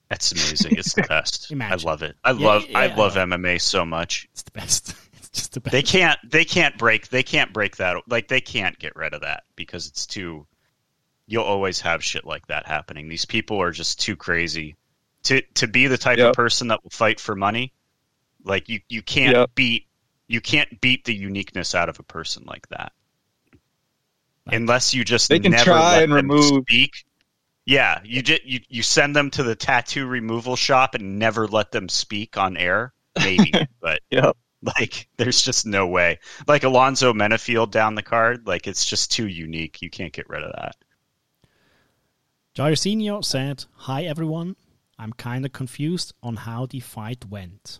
[0.08, 0.76] That's amazing.
[0.76, 1.54] It's the best.
[1.68, 2.16] I love it.
[2.24, 3.16] I Yeah, love yeah, I I love know.
[3.16, 4.28] MMA so much.
[4.32, 4.94] It's the best.
[5.16, 5.72] It's just the best.
[5.72, 9.22] they can't they can't break they can't break that like they can't get rid of
[9.22, 10.46] that because it's too
[11.26, 14.76] you'll always have shit like that happening these people are just too crazy
[15.24, 16.26] to to be the type Yep.
[16.26, 17.72] of person that will fight for money
[18.44, 19.50] like you you can't Yep.
[19.54, 19.86] beat
[20.28, 22.92] you can't beat the uniqueness out of a person like that
[24.46, 27.04] unless you just They can never try let and remove- speak
[27.66, 31.72] yeah you just you, you send them to the tattoo removal shop and never let
[31.72, 34.36] them speak on air maybe but Yep.
[34.78, 36.20] like, there's just no way.
[36.48, 39.82] Like Alonzo Menifield down the card, like it's just too unique.
[39.82, 40.76] You can't get rid of that.
[42.54, 44.56] Jairzinho said, Hi everyone.
[44.98, 47.78] I'm kind of confused on how the fight went.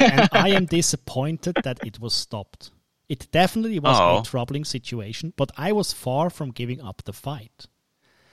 [0.00, 2.70] And I am disappointed that it was stopped.
[3.08, 4.18] It definitely was Oh.
[4.20, 7.66] a troubling situation, but I was far from giving up the fight.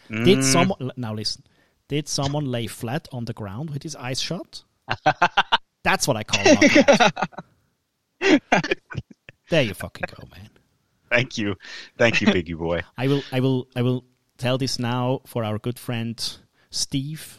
[0.09, 1.43] Did someone now listen?
[1.89, 4.63] Did someone lay flat on the ground with his eyes shut?
[5.83, 7.13] That's what I call knockout.
[9.49, 10.49] there you fucking go, man.
[11.09, 11.55] Thank you,
[11.97, 12.81] thank you, Biggie boy.
[12.97, 14.03] I will, I will, I will
[14.37, 16.17] tell this now for our good friend
[16.69, 17.37] Steve.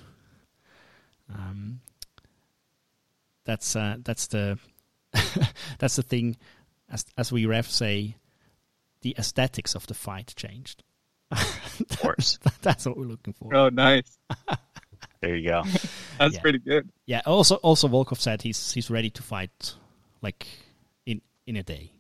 [1.32, 1.80] Um,
[3.48, 4.58] that's uh, that's the
[5.78, 6.37] that's the thing,
[6.92, 8.14] as as we ref say,
[9.00, 10.84] the aesthetics of the fight changed.
[11.32, 12.38] Of course.
[12.62, 13.54] that's what we're looking for.
[13.54, 14.18] Oh, nice.
[15.20, 15.62] There you go.
[16.18, 16.40] That's Yeah.
[16.40, 16.88] pretty good.
[17.06, 17.22] Yeah.
[17.26, 19.74] Also, also Volkov said he's he's ready to fight,
[20.22, 20.46] like
[21.06, 21.90] in in a day.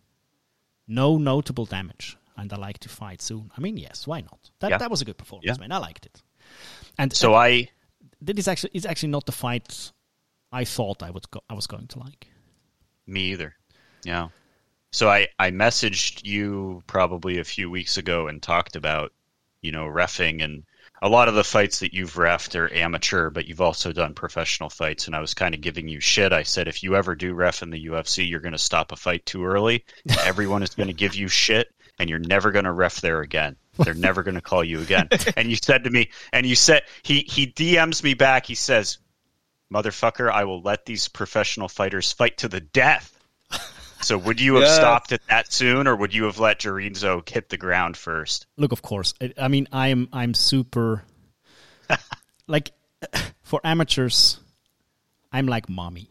[0.86, 3.50] No notable damage, and I like to fight soon.
[3.56, 4.50] I mean, yes, why not?
[4.60, 4.78] That Yeah.
[4.78, 5.60] that was a good performance, Yeah.
[5.60, 5.72] man.
[5.72, 6.22] I liked it.
[6.96, 7.70] And So and I,
[8.22, 9.92] that is actually is actually not the fight
[10.52, 12.26] I thought I would go, I was going to like.
[13.06, 13.54] me either.
[14.04, 14.28] Yeah.
[14.92, 19.12] So I, I messaged you probably a few weeks ago and talked about,
[19.60, 20.64] you know, refing and
[21.00, 24.68] a lot of the fights that you've refed are amateur, but you've also done professional
[24.68, 25.06] fights.
[25.06, 26.32] And I was kind of giving you shit.
[26.32, 28.96] I said, if you ever do ref in the UFC, you're going to stop a
[28.96, 29.84] fight too early.
[30.24, 33.56] Everyone is going to give you shit, and you're never going to ref there again.
[33.76, 35.08] They're never going to call you again.
[35.36, 38.46] And you said to me, and you said he he DMs me back.
[38.46, 38.98] He says,
[39.72, 43.14] "Motherfucker, I will let these professional fighters fight to the death."
[44.00, 44.76] So would you have Yes.
[44.76, 48.46] stopped it that soon, or would you have let Jorinzo hit the ground first?
[48.56, 49.12] Look, of course.
[49.20, 51.02] I, I mean, I'm I'm super
[52.46, 52.70] like
[53.42, 54.40] for amateurs.
[55.32, 56.10] I'm like mommy.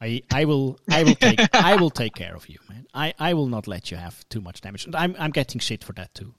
[0.00, 2.86] I I will I will take I will take care of you, man.
[2.92, 4.84] I, I will not let you have too much damage.
[4.86, 6.34] And I'm I'm getting shit for that too.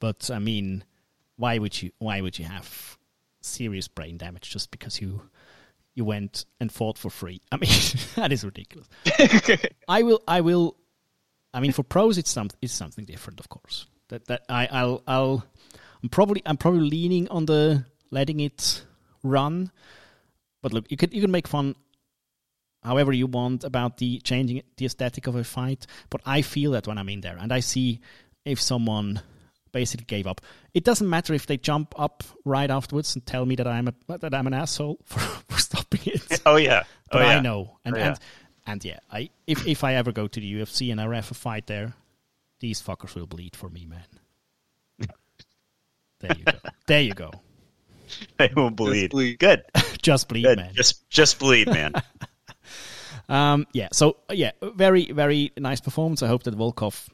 [0.00, 0.84] But I mean,
[1.36, 2.98] why would you why would you have
[3.42, 5.22] serious brain damage just because you
[5.94, 7.40] you went and fought for free?
[7.50, 7.70] I mean,
[8.16, 8.88] that is ridiculous.
[9.88, 10.76] I will I will
[11.52, 13.86] I mean for pros it's some it's something different of course.
[14.08, 15.44] That that I I'll I'll
[16.02, 18.84] I'm probably I'm probably leaning on the letting it
[19.22, 19.70] run.
[20.62, 21.74] But look, you can you can make fun
[22.82, 26.86] however you want about the changing the aesthetic of a fight, but I feel that
[26.86, 28.00] when I'm in there and I see
[28.44, 29.20] if someone
[29.72, 30.40] basically gave up.
[30.74, 34.18] It doesn't matter if they jump up right afterwards and tell me that I'm a
[34.18, 37.36] that I'm an asshole for, for stopping it Oh yeah, but oh, yeah.
[37.38, 38.06] I know, and Oh, yeah.
[38.08, 38.18] and
[38.66, 41.34] and yeah, I if if I ever go to the UFC and I ref a
[41.34, 41.94] fight there,
[42.60, 44.04] these fuckers will bleed for me, man.
[46.20, 46.58] there you go.
[46.86, 47.30] There you go.
[48.38, 49.10] They will bleed.
[49.12, 49.38] bleed.
[49.38, 49.62] Good,
[50.02, 50.58] Just bleed, good.
[50.58, 50.72] man.
[50.74, 51.92] Just just bleed, man.
[53.28, 53.86] Um, yeah.
[53.92, 56.20] So yeah, very very nice performance.
[56.22, 57.08] I hope that Volkov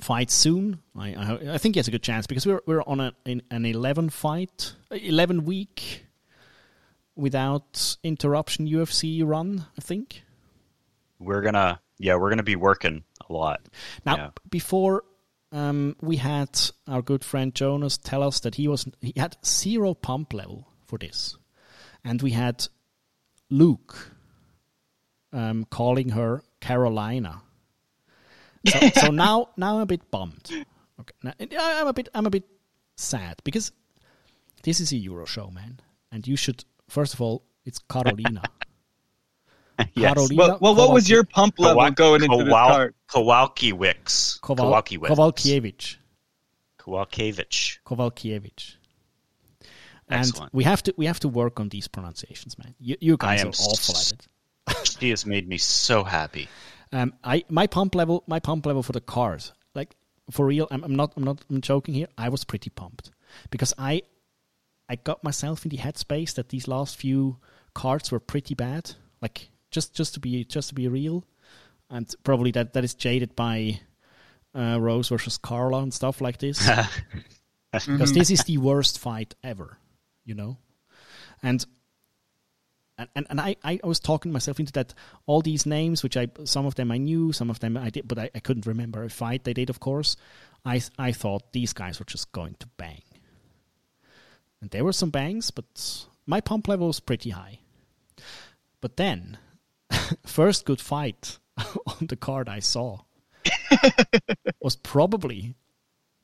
[0.00, 0.80] fights soon.
[0.96, 3.42] I I, I think he has a good chance because we're we're on a, in,
[3.50, 6.04] an eleven fight, eleven week
[7.16, 9.66] without interruption UFC run.
[9.78, 10.22] I think.
[11.18, 13.60] we're gonna yeah, we're gonna be working a lot.
[14.04, 14.30] Now, Yeah.
[14.50, 15.04] before
[15.52, 16.50] um, we had
[16.88, 20.98] our good friend Jonas tell us that he was he had zero pump level for
[20.98, 21.36] this,
[22.04, 22.66] and we had
[23.48, 24.10] Luke
[25.32, 27.42] um, calling her Karolina.
[28.66, 30.50] So, so now now I'm a bit bummed.
[31.00, 31.32] Okay, now,
[31.80, 32.44] I'm a bit I'm a bit
[32.96, 33.72] sad because
[34.62, 35.80] this is a Euro show, man,
[36.12, 38.44] and you should first of all it's Karolina.
[39.94, 40.14] Yes.
[40.14, 42.94] Karolina Well, well, what was your pump level Kowal- going into this Kowal- card?
[43.08, 44.38] Kowalkiewicz.
[44.40, 45.96] Koval- Kowalkiewicz.
[46.78, 47.78] Kowalkiewicz.
[47.84, 48.76] Kowalkiewicz.
[50.08, 50.54] And Excellent.
[50.54, 52.74] we have to we have to work on these pronunciations, man.
[52.78, 54.28] You, you guys am are awful at it.
[55.00, 56.48] She has made me so happy.
[56.92, 59.96] Um, I my pump level my pump level for the cars, like
[60.30, 60.68] for real.
[60.70, 62.08] I'm, I'm not I'm not I'm joking here.
[62.16, 63.10] I was pretty pumped
[63.50, 64.02] because I
[64.88, 67.38] I got myself in the headspace that these last few
[67.74, 68.92] cards were pretty bad.
[69.20, 71.24] Like just just to be just to be real,
[71.90, 73.80] and probably that that is jaded by
[74.54, 76.68] uh, Rose versus Carla and stuff like this.
[77.72, 79.78] because this is the worst fight ever,
[80.24, 80.58] you know.
[81.42, 81.64] And
[82.96, 84.94] and, and, and I, I was talking myself into that
[85.26, 88.06] all these names, which I some of them I knew, some of them I did,
[88.06, 89.70] but I, I couldn't remember a fight they did.
[89.70, 90.16] Of course,
[90.64, 93.02] I I thought these guys were just going to bang,
[94.60, 97.58] and there were some bangs, but my pump level was pretty high.
[98.80, 99.38] But then,
[100.26, 101.38] first good fight
[101.86, 103.00] on the card I saw
[104.60, 105.56] was probably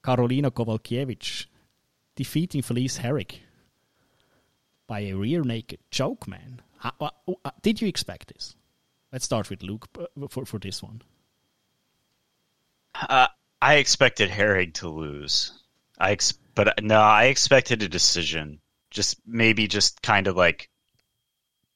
[0.04, 1.46] Karolina Kowalkiewicz
[2.14, 3.40] defeating Felice Herrig
[4.90, 6.60] by a rear naked choke, man.
[6.78, 7.10] How, uh,
[7.44, 8.56] uh, did you expect this?
[9.12, 11.02] Let's start with Luke uh, for, for this one.
[12.96, 13.28] Uh,
[13.62, 15.52] I expected Herrig to lose.
[15.96, 18.58] I ex- but no, I expected a decision.
[18.90, 20.68] Just maybe just kind of like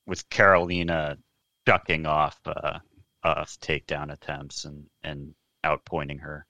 [0.06, 1.16] with Karolina
[1.64, 2.80] ducking off uh,
[3.22, 6.46] off takedown attempts and and outpointing her.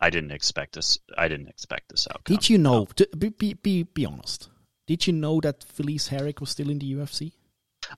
[0.00, 0.98] I didn't expect this.
[1.18, 2.36] I didn't expect this outcome.
[2.36, 2.86] Did you know?
[2.96, 4.48] To, be, be, be, be honest.
[4.88, 7.32] Did you know that Felice Herrig was still in the UFC?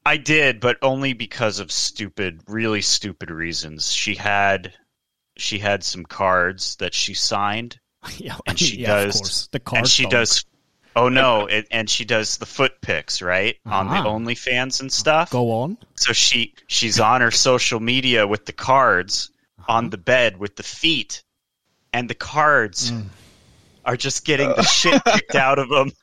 [0.05, 3.93] I did, but only because of stupid, really stupid reasons.
[3.93, 4.75] She had
[5.37, 7.79] she had some cards that she signed
[8.19, 9.49] yeah, and she yeah, does Of course.
[9.53, 10.45] The card and she does
[10.97, 14.05] oh no it, and she does the foot pics right on the Ah.
[14.05, 15.31] OnlyFans and stuff.
[15.31, 15.79] Go on.
[15.95, 19.73] So she she's on her social media with the cards Uh-huh.
[19.77, 21.23] on the bed with the feet,
[21.93, 23.07] and the cards Mm.
[23.85, 25.93] are just getting the shit kicked out of them.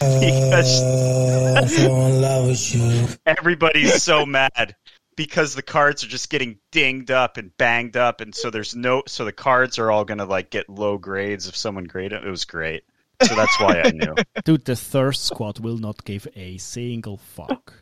[0.00, 3.08] Because Uh, fall in you.
[3.26, 4.74] everybody's so mad
[5.16, 9.02] because the cards are just getting dinged up and banged up, and so there's no
[9.06, 12.26] so the cards are all gonna like get low grades if someone graded it.
[12.26, 12.84] It was great,
[13.22, 14.14] so that's why I knew.
[14.44, 17.74] Dude, the Thirst Squad will not give a single fuck.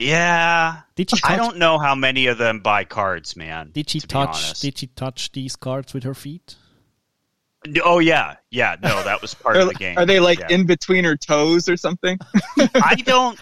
[0.00, 3.70] Yeah, Did she I don't know how many of them buy cards, man.
[3.72, 4.62] did she to touch honest.
[4.62, 6.54] did she touch these cards with her feet?
[7.84, 8.76] Oh yeah, yeah.
[8.82, 9.98] No, that was part of the game.
[9.98, 10.48] are they like Yeah.
[10.50, 12.18] in between her toes or something?
[12.74, 13.38] I don't,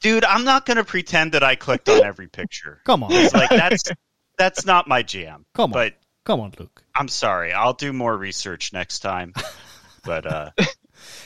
[0.00, 0.24] dude.
[0.24, 2.80] I'm not gonna pretend that I clicked on every picture.
[2.86, 3.84] Come on, It's like that's
[4.38, 5.46] that's not my jam.
[5.54, 5.72] Come on.
[5.72, 6.82] But come on, Luke.
[6.94, 7.52] I'm sorry.
[7.52, 9.32] I'll do more research next time.
[10.04, 10.50] But uh,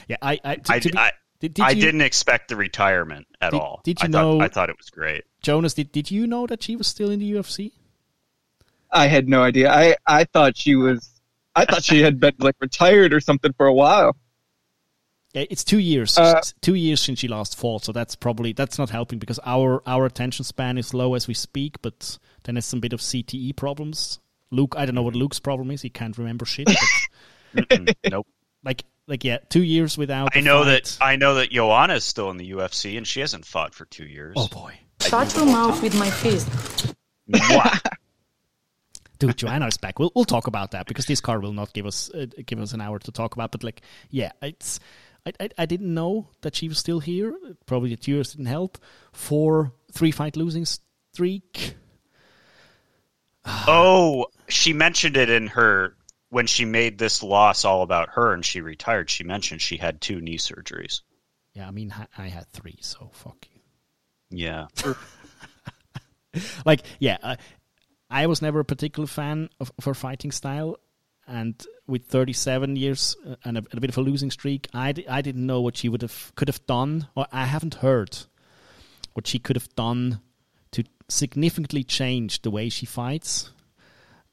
[0.09, 2.57] Yeah, I, I, to, I, to be- I, did, did I you, didn't expect the
[2.57, 3.81] retirement at Did- all.
[3.83, 5.25] did you I thought, know- I thought it was great.
[5.43, 7.73] Jonas, did, did you know that she was still in the UFC?
[8.93, 9.71] I had no idea.
[9.73, 11.09] I I thought she was.
[11.55, 14.17] I thought she had been like retired or something for a while.
[15.35, 16.19] Yeah, it's two years.
[16.19, 19.39] Uh, It's two years since she last fought, so that's probably that's not helping because
[19.45, 21.81] our our attention span is low as we speak.
[21.83, 24.19] But then there's some bit of CTE problems.
[24.51, 25.83] Luke, I don't know what Luke's problem is.
[25.83, 26.69] He can't remember shit.
[27.55, 28.27] But nope.
[28.65, 30.37] like like yeah, two years without.
[30.37, 30.85] I know fight.
[30.85, 33.85] that I know that Joanna is still in the UFC and she hasn't fought for
[33.85, 34.35] two years.
[34.37, 36.49] Oh boy, Shut your mouth with my fist.
[37.31, 37.81] Mwah.
[39.21, 40.01] dude, Joanna is back.
[40.01, 42.73] We'll we'll talk about that because this card will not give us uh, give us
[42.73, 43.53] an hour to talk about.
[43.53, 44.81] But like, yeah, it's.
[45.27, 47.37] I, I, I didn't know that she was still here.
[47.67, 48.79] Probably the two years didn't help.
[49.13, 51.77] Four three fight losing streak.
[53.45, 55.95] oh, she mentioned it in her
[56.31, 59.11] when she made this loss all about her and she retired.
[59.11, 61.03] She mentioned she had two knee surgeries.
[61.55, 64.39] Yeah, I mean, I, had three, so fuck you.
[64.39, 64.67] Yeah.
[66.65, 67.39] Like, yeah, I,
[68.11, 70.77] I was never a particular fan of, of her fighting style,
[71.27, 71.55] and
[71.87, 75.47] with 37 years uh, and a, a bit of a losing streak, I, I didn't
[75.47, 78.19] know what she would have could have done, or I haven't heard
[79.13, 80.21] what she could have done
[80.73, 83.51] to significantly change the way she fights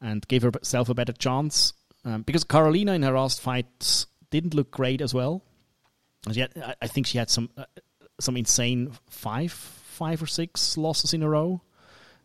[0.01, 1.73] and give herself a better chance.
[2.05, 5.43] Um, because Karolina in her last fights didn't look great as well.
[6.27, 7.65] I, I think she had some uh,
[8.19, 11.61] some insane five five or six losses in a row.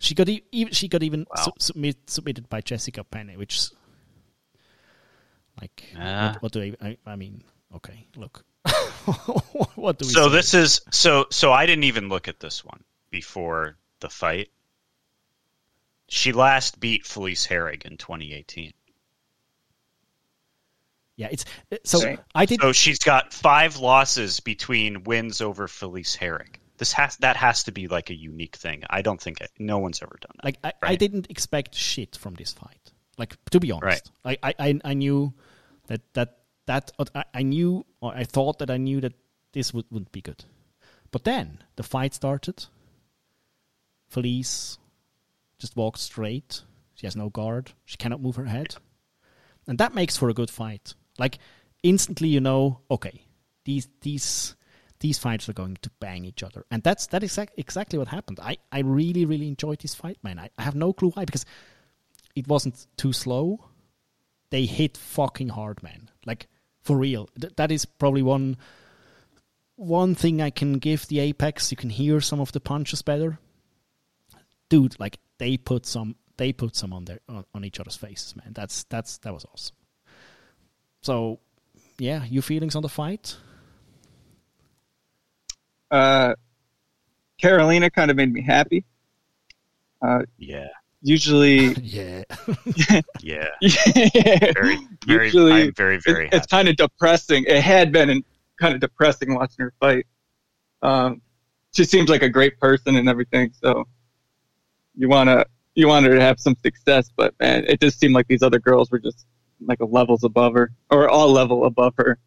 [0.02, 1.44] She got e- even she got even Wow.
[1.44, 3.70] sub- submit, submitted by Jessica Penne, which
[5.60, 6.32] like Ah.
[6.34, 7.42] what, what do I, I I mean?
[7.74, 8.44] Okay, look,
[9.76, 10.12] what do we?
[10.12, 10.34] So say?
[10.34, 14.48] this is so so I didn't even look at this one before the fight.
[16.08, 18.72] She last beat Felice Herrig in 2018.
[21.16, 22.18] yeah, it's uh, so Same.
[22.34, 26.56] I did So she's got five losses between wins over Felice Herrig.
[26.78, 28.82] This has that has to be like a unique thing.
[28.88, 30.44] I don't think it, no one's ever done that.
[30.44, 32.92] Like I, I didn't expect shit from this fight.
[33.18, 35.35] Like to be honest, I, I, I, I knew
[35.87, 39.12] that that that uh, I, I knew or I thought that I knew that
[39.52, 40.44] this would wouldn't be good.
[41.11, 42.64] But then the fight started.
[44.08, 44.78] Felice
[45.58, 46.62] just walked straight.
[46.94, 47.72] She has no guard.
[47.85, 48.76] She cannot move her head,
[49.66, 50.94] and that makes for a good fight.
[51.18, 51.38] Like
[51.82, 53.26] instantly, you know, okay,
[53.64, 54.56] these these
[55.02, 58.08] these fights are going to bang each other, and that's that is exact, exactly what
[58.08, 58.38] happened.
[58.40, 60.38] I I really really enjoyed this fight, man.
[60.38, 61.44] I, I have no clue why because
[62.34, 63.68] it wasn't too slow.
[64.50, 66.08] They hit fucking hard, man.
[66.24, 66.46] Like
[66.82, 67.28] for real.
[67.38, 68.56] Th- that is probably one
[69.76, 71.70] one thing I can give the Apex.
[71.70, 73.38] You can hear some of the punches better,
[74.68, 74.98] dude.
[75.00, 78.52] Like they put some they put some on their on, on each other's faces, man.
[78.52, 79.76] That's that's that was awesome.
[81.02, 81.40] So,
[81.98, 83.36] yeah, your feelings on the fight?
[85.92, 86.35] Uh,
[87.40, 88.85] Karolina kind of made me happy.
[90.00, 90.68] Uh, Yeah,
[91.02, 92.24] usually, Yeah,
[93.20, 93.46] yeah.
[93.61, 95.26] yeah, Very, very.
[95.26, 97.44] Usually, I'm very, very it's, it's kind of depressing.
[97.46, 98.24] It had been in,
[98.59, 100.07] kind of depressing watching her fight.
[100.81, 101.20] Um,
[101.74, 103.52] she seems like a great person and everything.
[103.61, 103.87] So
[104.96, 108.28] you wanna you want her to have some success, but man, it just seemed like
[108.28, 109.26] these other girls were just
[109.61, 112.18] like a levels above her or all level above her.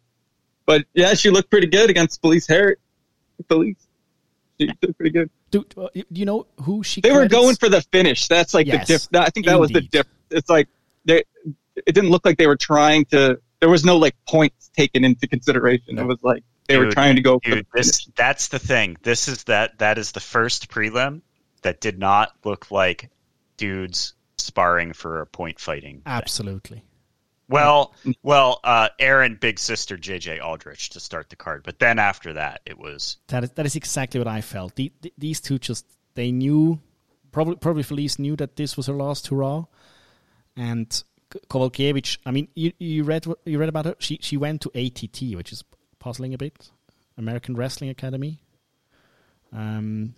[0.66, 2.76] But yeah, she looked pretty good against Felice Herrig.
[3.48, 3.76] Felice,
[4.60, 5.30] she looked pretty good.
[5.50, 5.74] dude.
[5.76, 7.00] uh, Do you know who she?
[7.00, 8.28] They were going for the finish.
[8.28, 9.08] That's like Yes, the diff.
[9.14, 9.90] I think that was the indeed.
[9.90, 10.06] diff.
[10.30, 10.68] It's like
[11.04, 11.24] they.
[11.76, 13.38] It didn't look like they were trying to.
[13.60, 15.96] There was no like points taken into consideration.
[15.96, 16.02] No.
[16.02, 18.96] It was like they were trying to go for Dude, the this, that's the thing.
[19.02, 21.20] This is that that is the first prelim
[21.62, 23.10] that did not look like
[23.56, 26.02] dudes sparring for a point fighting.
[26.02, 26.82] thing.
[27.48, 32.32] Well, well, uh, Aaron, big sister JJ Aldrich to start the card, but then after
[32.32, 34.74] that, it was That is that is exactly what I felt.
[34.74, 36.80] The, the, these two just they knew
[37.30, 39.64] probably probably Felice knew that this was her last hurrah,
[40.56, 41.02] and
[41.48, 42.18] Kowalkiewicz.
[42.26, 43.96] I mean, you you read you read about her.
[44.00, 45.62] She she went to ATT, which is
[46.00, 46.70] puzzling a bit.
[47.16, 48.40] American Wrestling Academy.
[49.52, 50.14] Um,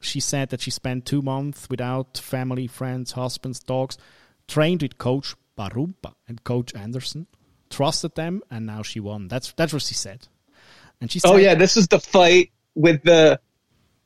[0.00, 3.98] she said that she spent two months without family, friends, husbands, dogs,
[4.46, 7.26] trained with Coach Barumpa and Coach Anderson,
[7.70, 9.28] trusted them, and now she won.
[9.28, 10.28] That's that's what she said.
[11.00, 13.40] And she said, Oh yeah, this is the fight with the.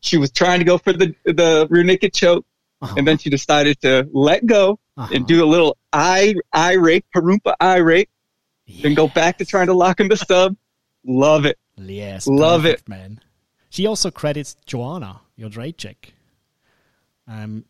[0.01, 2.47] She was trying to go for the the rear naked choke,
[2.81, 2.95] Uh-huh.
[2.97, 5.13] and then she decided to let go Uh-huh.
[5.15, 8.09] and do a little eye eye rake, Harumpa eye rake,
[8.83, 10.57] then go back to trying to lock in the sub.
[11.05, 11.59] Love it.
[11.77, 13.21] Yes, Love perfect, man.
[13.71, 16.15] She also credits Joanna, your Drake chick,
[17.29, 17.65] um,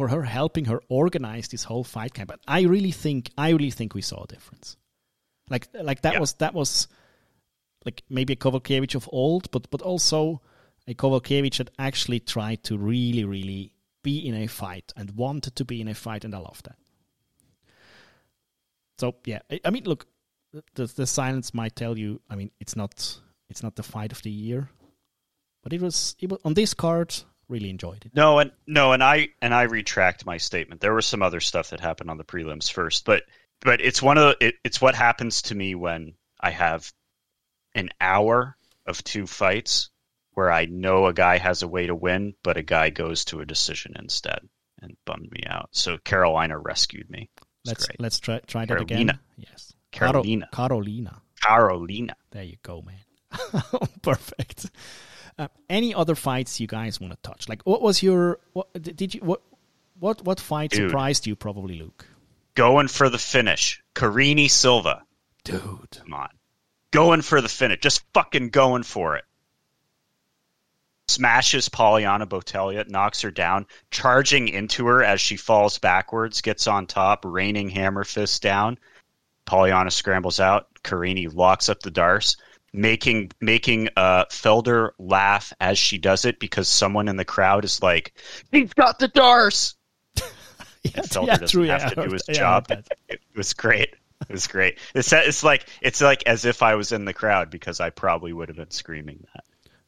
[0.00, 2.28] for her helping her organize this whole fight camp.
[2.28, 4.78] But I really think I really think we saw a difference.
[5.50, 6.20] Like like that Yeah.
[6.20, 6.88] was that was
[7.84, 10.40] like maybe a Kowalkiewicz of old, but but also
[10.88, 15.64] a Kowalkiewicz that actually tried to really really be in a fight and wanted to
[15.66, 16.78] be in a fight, and I love that.
[18.98, 20.06] So yeah, I, I mean, look,
[20.76, 22.22] the the silence might tell you.
[22.30, 23.20] I mean, it's not
[23.50, 24.70] it's not the fight of the year,
[25.62, 27.14] but it was it was on this card.
[27.50, 28.14] Really enjoyed it.
[28.14, 30.80] No, and no, and I and I retract my statement.
[30.80, 33.24] There was some other stuff that happened on the prelims first, but
[33.60, 36.92] but it's one of the, it, it's what happens to me when I have
[37.74, 39.90] an hour of two fights
[40.34, 43.40] where I know a guy has a way to win, but a guy goes to
[43.40, 44.48] a decision instead
[44.80, 45.70] and bummed me out.
[45.72, 47.30] So Karolina rescued me.
[47.64, 48.00] Let's great.
[48.00, 49.18] let's try try that again.
[49.36, 50.48] Yes, Karolina.
[50.52, 51.20] Karolina.
[51.42, 52.14] Karolina.
[52.30, 53.62] There you go, man.
[54.02, 54.70] Perfect.
[55.40, 57.48] Uh, any other fights you guys want to touch?
[57.48, 58.40] Like, what was your?
[58.52, 59.22] What did you?
[59.22, 59.40] What?
[59.98, 60.22] What?
[60.22, 60.90] What fight Dude.
[60.90, 61.34] surprised you?
[61.34, 62.06] Probably Luke.
[62.54, 63.82] Going for the finish.
[63.94, 65.02] Karine Silva.
[65.44, 65.96] Dude.
[65.96, 66.28] Come on.
[66.90, 67.80] Going for the finish.
[67.80, 69.24] Just fucking going for it.
[71.08, 76.86] Smashes Poliana Botelho, knocks her down, charging into her as she falls backwards, gets on
[76.86, 78.78] top, raining hammer fist down.
[79.46, 80.68] Pollyanna scrambles out.
[80.84, 82.36] Karine locks up the Darce,
[82.72, 87.82] making making uh, Felder laugh as she does it because someone in the crowd is
[87.82, 88.14] like,
[88.52, 89.74] "He's got the Darce."
[90.82, 91.64] Yeah, Felder yeah, doesn't true.
[91.64, 92.66] Yeah, have to do his yeah, job.
[93.08, 93.96] It was great.
[94.28, 94.78] It was great.
[94.94, 98.32] It's it's like it's like as if I was in the crowd because I probably
[98.32, 99.44] would have been screaming that.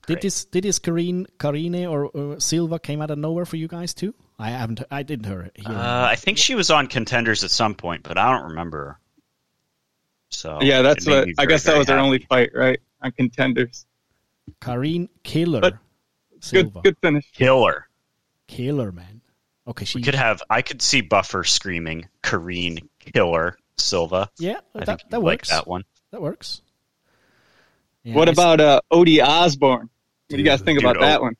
[0.06, 0.22] Did Great.
[0.22, 0.44] this?
[0.46, 4.14] Did this Karine, Karine or uh, Silva came out of nowhere for you guys too?
[4.38, 4.82] I haven't.
[4.90, 5.52] I didn't hear it.
[5.54, 8.98] Hear Uh, I think she was on contenders at some point, but I don't remember.
[10.34, 10.36] Her.
[10.38, 12.80] So yeah, that's what me I guess that very was their only fight, right?
[13.02, 13.86] On contenders.
[14.60, 15.74] Karine Killer But-
[16.40, 16.80] Silva.
[16.80, 17.30] Good good finish.
[17.32, 17.88] killer.
[18.48, 19.20] Killer man.
[19.66, 20.42] Okay, she We could have.
[20.50, 24.28] I could see Buffer screaming Karine Killer Silva.
[24.38, 25.50] Yeah, I that, think that you'd like works.
[25.50, 25.84] that one.
[26.10, 26.62] That works.
[28.02, 29.88] Yeah, what I s- about uh, Odie Osbourne?
[30.28, 31.24] What do you guys think Dude, about that oh.
[31.24, 31.36] one?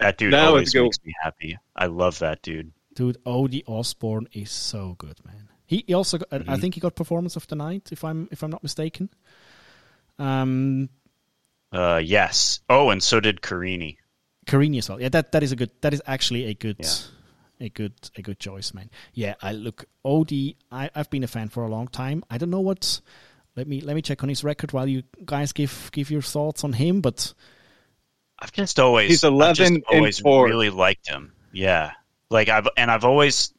[0.00, 1.58] That dude That was always makes me happy.
[1.76, 2.72] I love that dude.
[2.94, 3.22] dude?
[3.24, 5.48] Odie Osbourne is so good, man.
[5.70, 6.54] He, he also, got, I Mm-hmm.
[6.60, 9.08] think he got performance of the night, if I'm if I'm not mistaken.
[10.18, 10.88] Um,
[11.72, 12.60] Uh, yes.
[12.68, 13.96] Oh, and so did Karine.
[14.46, 15.00] Karine as well.
[15.00, 15.70] Yeah, that that is a good.
[15.82, 17.66] That is actually a good, Yeah.
[17.66, 18.90] a good, a good choice, man.
[19.14, 20.56] Yeah, I look Odie.
[20.72, 22.24] I I've been a fan for a long time.
[22.28, 23.00] I don't know what.
[23.54, 26.64] Let me let me check on his record while you guys give give your thoughts
[26.64, 27.00] on him.
[27.00, 27.32] But
[28.40, 30.46] I've just always He's I've 11 just and always four.
[30.46, 31.32] really liked him.
[31.52, 31.92] Yeah.
[32.30, 33.52] Like I've and I've always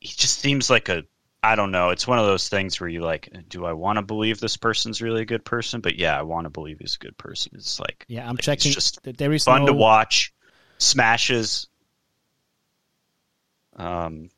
[0.00, 1.04] he just seems like a
[1.42, 1.90] I don't know.
[1.90, 5.00] It's one of those things where you like, do I want to believe this person's
[5.00, 5.80] really a good person?
[5.80, 7.52] But yeah, I want to believe he's a good person.
[7.54, 8.72] It's like yeah, I'm like, checking.
[8.72, 10.32] just th- there is fun no, to watch.
[10.78, 11.68] Smashes.
[13.76, 14.30] Um,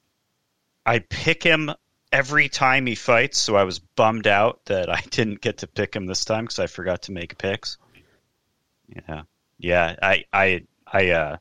[0.84, 1.70] I pick him
[2.12, 5.94] every time he fights, so I was bummed out that I didn't get to pick
[5.94, 7.78] him this time because I forgot to make picks.
[8.88, 9.22] Yeah,
[9.58, 9.96] yeah.
[10.02, 11.36] I, I, I, uh,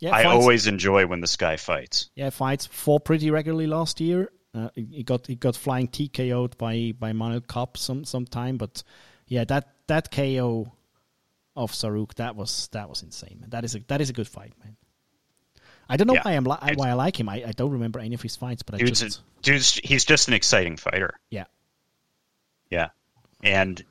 [0.00, 2.10] Yeah, I fights- always enjoy when this guy fights.
[2.14, 4.30] Yeah, fights four pretty regularly last year.
[4.54, 8.82] Uh, he got he got flying TKO'd by by Manel Kape some sometime, but
[9.28, 10.72] yeah, that that KO
[11.56, 13.38] of Saruk that was that was insane.
[13.40, 13.50] Man.
[13.50, 14.76] That is a that is a good fight, man.
[15.88, 16.22] I don't know Yeah.
[16.24, 17.28] why I'm li- why I like him.
[17.28, 20.04] I, I don't remember any of his fights, but I Dude's, just a, dude's, he's
[20.04, 21.18] just an exciting fighter.
[21.30, 21.44] yeah
[22.70, 22.88] Yeah,
[23.42, 23.84] and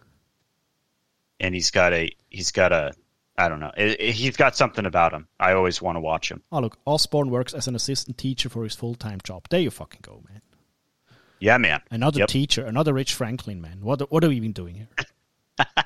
[1.40, 2.94] and he's got a he's got a
[3.40, 3.72] I don't know.
[3.78, 5.28] It, it- he's got something about him.
[5.40, 6.44] I always want to watch him.
[6.52, 9.46] Oh look, Osbourne works as an assistant teacher for his full time job.
[9.50, 10.42] There you fucking go, man.
[11.40, 11.82] Yeah, man.
[11.90, 12.28] Another Yep.
[12.30, 13.80] teacher, another Rich Franklin, man.
[13.82, 14.90] What what are we even doing here?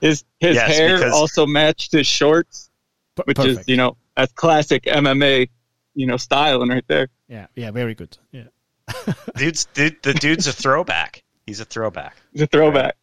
[0.00, 2.70] His his Yes, hair because- also matched his shorts,
[3.14, 3.60] Per- which perfect.
[3.60, 5.48] is you know that's classic MMA,
[5.94, 7.08] you know, styling right there.
[7.28, 8.18] yeah, yeah, very good.
[8.30, 8.44] Yeah,
[9.36, 11.22] Dude's dude, the dude's a throwback.
[11.46, 12.16] He's a throwback.
[12.34, 12.96] It's a throwback.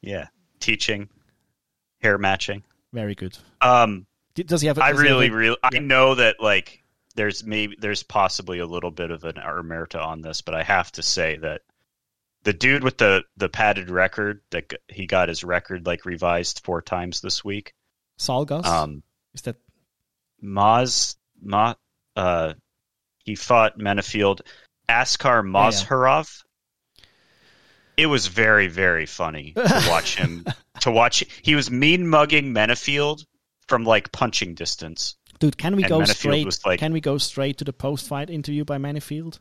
[0.00, 0.28] Yeah,
[0.60, 1.10] teaching,
[2.00, 2.62] hair matching.
[2.92, 3.36] Very good.
[3.60, 4.78] Um, Does he have?
[4.78, 6.82] a- I he have really, a- really, I know that like
[7.14, 10.90] there's maybe there's possibly a little bit of an omerta on this, but I have
[10.92, 11.62] to say that
[12.44, 16.82] the dude with the the padded record that he got his record like revised four
[16.82, 17.72] times this week.
[18.18, 18.64] Zhalgas.
[18.66, 19.02] Um,
[19.34, 19.56] is that
[20.42, 21.74] Maz Ma,
[22.16, 22.54] uh,
[23.24, 24.40] he fought Menifield,
[24.88, 26.42] Askar Mozharov.
[27.96, 30.44] It was very, very funny to watch him.
[30.82, 33.24] to watch, he was mean mugging Menifield
[33.68, 35.16] from like punching distance.
[35.38, 36.46] Dude, can we And go straight?
[36.66, 39.40] like- can we go straight to the post-fight interview by Menifield?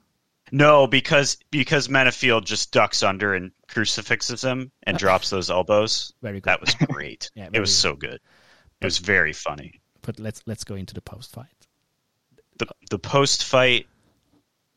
[0.51, 6.13] No, because because Menifield just ducks under and crucifixes him and uh, drops those elbows.
[6.21, 6.49] Very good.
[6.49, 7.29] That was great.
[7.35, 8.19] Yeah, it was so good.
[8.81, 9.79] It was very funny.
[10.01, 11.67] But let's let's go into the post-fight.
[12.57, 13.87] The the post fight,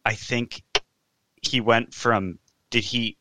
[0.04, 0.62] I think
[1.42, 2.38] he went from
[2.70, 3.16] did he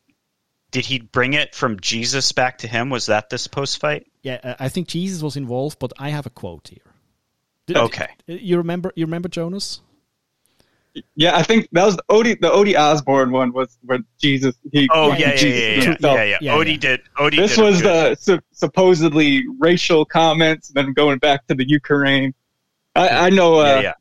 [0.73, 2.89] did he bring it from Jesus back to him?
[2.89, 4.05] Was that this post fight?
[4.23, 6.83] Yeah, uh, I think Jesus was involved, but I have a quote here.
[7.67, 8.07] Did- Okay.
[8.27, 8.91] You remember?
[8.97, 9.79] You remember Jonas?
[11.15, 12.39] Yeah, I think that was the Odie.
[12.39, 14.55] The Odie Osbourne one was when Jesus.
[14.71, 16.17] He, Oh Yeah, yeah, yeah, Jesus yeah, yeah, yeah, himself.
[16.17, 16.37] yeah, yeah.
[16.41, 16.77] Yeah, Odie yeah.
[16.77, 17.01] did.
[17.17, 22.33] Odie This did was the su- supposedly racial comments, then going back to the Ukraine.
[22.95, 23.59] I, I know.
[23.59, 23.93] Uh, yeah, yeah.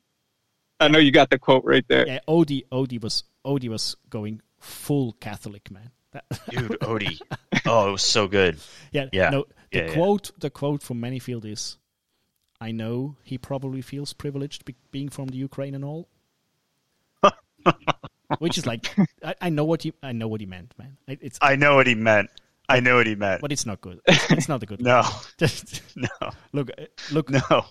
[0.81, 2.07] I know you got the quote right there.
[2.07, 5.91] Yeah, Odie, Odie was Odie was going full Catholic man.
[6.13, 7.21] That- dude, Odie.
[7.67, 8.59] Oh, it was so good.
[8.93, 9.31] yeah, Yeah.
[9.31, 9.93] No, the Yeah, yeah.
[9.95, 11.79] quote, the quote from Menifield is,
[12.61, 16.09] "I know he probably feels privileged be- being from the Ukraine and all."
[18.39, 18.95] Which is like,
[19.25, 20.97] I, I know what he, I know what he meant, man.
[21.07, 22.31] It- It's, I know what he meant.
[22.69, 23.41] I know what he meant.
[23.43, 24.01] but it's not good.
[24.07, 24.81] It's, it's not a good.
[24.81, 25.03] No,
[25.39, 26.09] Just no,
[26.53, 27.67] look, uh, look, no.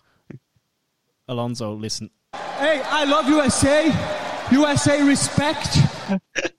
[1.27, 1.73] Alonso.
[1.73, 3.91] Listen, Hey, I love USA.
[4.51, 5.77] USA respect.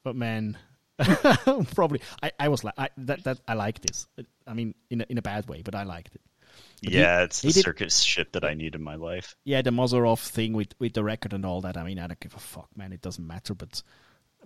[0.02, 0.56] but man,
[1.74, 4.06] probably I, I was like I, that that I like this.
[4.46, 6.20] I mean, in a, in a bad way, but I liked it.
[6.82, 9.36] he- Yeah, it's he the did- circus shit that I need in my life.
[9.44, 11.76] yeah, the Mozharov thing with, with the record and all that.
[11.76, 12.92] I mean, I don't give a fuck, man.
[12.92, 13.54] It doesn't matter.
[13.54, 13.82] But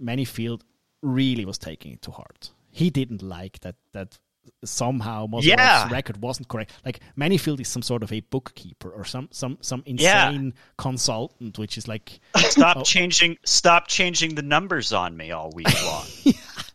[0.03, 0.61] Menifield
[1.03, 2.51] really was taking it to heart.
[2.71, 4.19] He didn't like that that
[4.65, 5.89] somehow Mozharov's Yeah.
[5.91, 6.73] record wasn't correct.
[6.85, 10.29] Like Menifield is some sort of a bookkeeper or some some some Yeah.
[10.29, 12.83] insane consultant, which is like Stop Oh.
[12.83, 13.39] changing.
[13.45, 16.05] Stop changing the numbers on me all week long.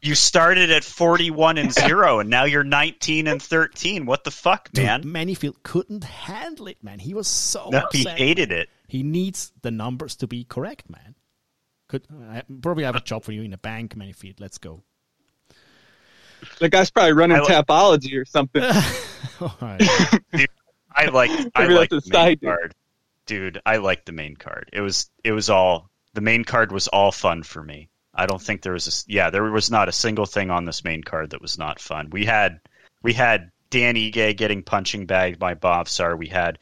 [0.02, 4.06] You started at forty-one and zero, and now you're nineteen and thirteen.
[4.06, 5.04] What the fuck, man?
[5.04, 7.00] Menifield couldn't handle it, man.
[7.00, 8.70] He was so No, he hated it.
[8.88, 11.16] He needs the numbers to be correct, man.
[11.88, 14.40] Could I probably have a job for you in a bank, Menifield.
[14.40, 14.82] Let's go.
[16.60, 18.64] The guy's probably running I like- Tapology or something.
[19.42, 19.80] All right.
[20.34, 20.50] Dude,
[20.96, 21.30] I like.
[21.54, 22.50] I Maybe like that's the main side dude.
[22.50, 22.76] card,
[23.28, 23.62] dude.
[23.68, 24.70] I like the main card.
[24.74, 25.12] It was.
[25.24, 25.90] It was all.
[26.16, 27.88] The main card was all fun for me.
[28.14, 29.12] I don't think there was a.
[29.12, 32.10] Yeah, there was not a single thing on this main card that was not fun.
[32.12, 32.60] We had.
[33.04, 36.18] We had Dan Ige getting punching bagged by Movsar.
[36.18, 36.60] We had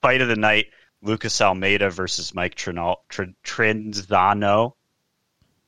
[0.00, 0.66] fight of the night.
[1.02, 4.74] Lucas Almeida versus Mike Trinal, Tr- Trizano.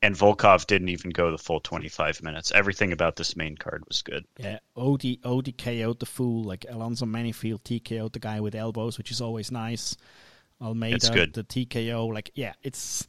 [0.05, 2.51] And Volkov didn't even go the full 25 minutes.
[2.51, 4.25] Everything about this main card was good.
[4.37, 9.13] Yeah, Odie, Odie KO'd the fool, like Alonso Menifield TKO'd the guy with elbows, which
[9.13, 9.97] is always nice.
[10.61, 13.07] Almeida, the TKO, like, yeah, it's.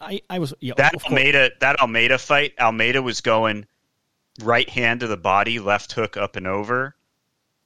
[0.00, 0.54] I, I was.
[0.60, 3.66] Yeah, that of course- Almeida that Almeida fight, Almeida was going
[4.42, 6.94] right hand to the body, left hook up and over.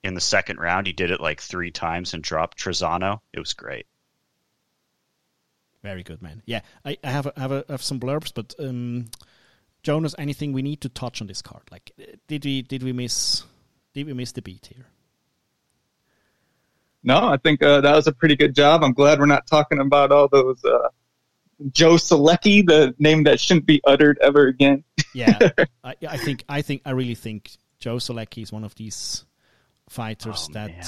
[0.02, 3.20] In the second round, he did it like three times and dropped Trizano.
[3.34, 3.86] It was great.
[5.82, 6.42] Very good, man.
[6.46, 9.11] Yeah, I, I have a, have, a, have some blurbs, but um,
[9.82, 11.62] Jonas, anything we need to touch on this card?
[11.70, 13.44] Like, uh, did we did we miss
[13.94, 14.86] did we miss the beat here?
[17.02, 18.84] No, I think uh, that was a pretty good job.
[18.84, 20.88] I'm glad we're not talking about all those uh,
[21.72, 24.84] Joe Solecki, the name that shouldn't be uttered ever again.
[25.12, 25.36] Yeah,
[25.82, 27.50] I, I think I think I really think
[27.80, 29.24] Joe Solecki is one of these
[29.88, 30.84] fighters Oh, that man.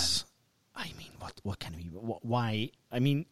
[0.77, 2.71] I mean, what what can we wh- why?
[2.93, 3.27] I mean,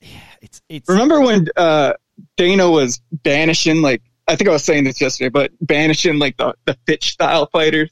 [0.00, 1.94] yeah, it's it's Remember when uh,
[2.36, 6.54] Dana was banishing, like, I think I was saying this yesterday, but banishing, like, the,
[6.64, 7.90] the Fitch style fighters?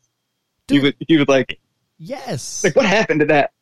[0.68, 1.58] He would, he would, like,
[1.98, 2.64] yes.
[2.64, 3.52] like, what happened to that?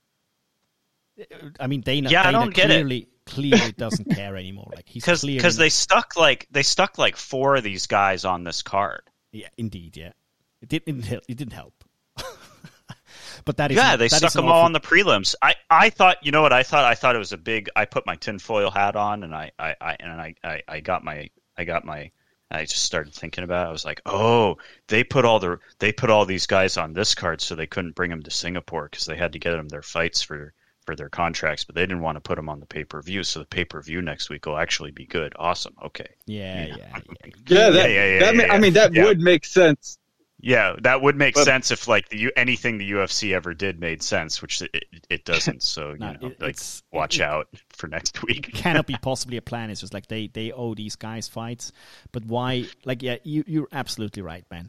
[1.59, 2.11] I mean, Dana.
[2.11, 3.09] Yeah, I Dana don't get it.
[3.27, 4.71] Clearly, doesn't care anymore.
[4.75, 8.45] Like he's because because they stuck like they stuck like four of these guys on
[8.45, 9.03] this card.
[9.33, 9.97] Yeah, indeed.
[9.97, 10.13] Yeah,
[10.61, 11.25] it didn't help.
[11.29, 11.75] It didn't help.
[13.45, 15.35] but that is Yeah, they stuck them all on the prelims.
[15.41, 17.69] I, I thought you know what I thought I thought it was a big.
[17.75, 21.05] I put my tinfoil hat on and I, I, I and I, I, I got
[21.05, 22.11] my I got my.
[22.51, 23.65] I just started thinking about.
[23.65, 23.69] it.
[23.71, 24.59] I was like, oh,
[24.89, 27.95] they put all the they put all these guys on this card so they couldn't
[27.95, 30.53] bring them to Singapore because they had to get them their fights for
[30.85, 33.23] for their contracts, but they didn't want to put them on the pay per view.
[33.25, 35.33] So the pay per view next week will actually be good.
[35.39, 35.75] Awesome.
[35.85, 36.09] Okay.
[36.27, 36.77] Yeah, Yeah.
[36.77, 37.31] yeah, yeah.
[37.47, 39.05] Yeah, that, yeah, yeah, that yeah, ma- I mean, that Yeah.
[39.05, 39.99] would make sense.
[40.45, 43.79] Yeah, that would make But- sense if like the U- anything the UFC ever did
[43.79, 45.25] made sense, which it, it
[45.57, 45.63] doesn't.
[45.63, 46.59] So you No, know, it- like
[46.91, 48.53] watch it- out for next week.
[48.53, 49.71] cannot be possibly a plan.
[49.71, 51.71] It's just like they they owe these guys fights,
[52.11, 52.65] but why?
[52.85, 54.69] Like, yeah, you you're absolutely right, man.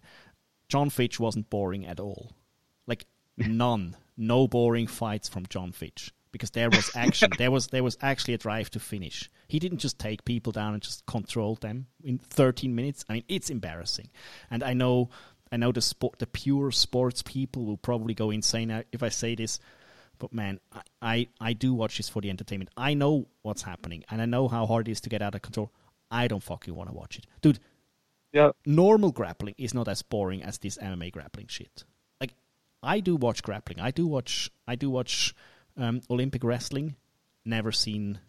[0.70, 2.32] John Fitch wasn't boring at all.
[2.86, 3.06] Like
[3.38, 7.30] none, no boring fights from John Fitch because there was action.
[7.38, 9.30] there was there was actually a drive to finish.
[9.48, 13.06] He didn't just take people down and just control them in 13 minutes.
[13.08, 14.10] I mean, it's embarrassing.
[14.52, 15.10] And I know
[15.52, 19.36] I know the sport, the pure sports people will probably go insane if I say
[19.36, 19.60] this.
[20.20, 22.72] But man, I, I, I do watch this for the entertainment.
[22.78, 25.42] I know what's happening, and I know how hard it is to get out of
[25.42, 25.72] control.
[26.10, 27.60] I don't fucking want to watch it, dude.
[28.32, 28.52] Yeah.
[28.66, 31.84] Normal grappling is not as boring as this MMA grappling shit.
[32.84, 33.80] I do watch grappling.
[33.80, 34.52] I do watch.
[34.68, 35.34] I do watch
[35.78, 36.96] um, Olympic wrestling.
[37.46, 38.20] Never seen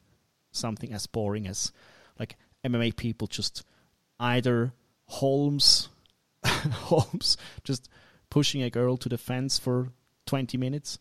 [0.53, 1.73] something as boring as
[2.19, 3.65] like MMA people just
[4.21, 4.73] either
[5.07, 5.89] Holmes,
[6.47, 7.89] Holmes just
[8.31, 9.91] pushing a girl to the fence for
[10.25, 10.99] twenty minutes,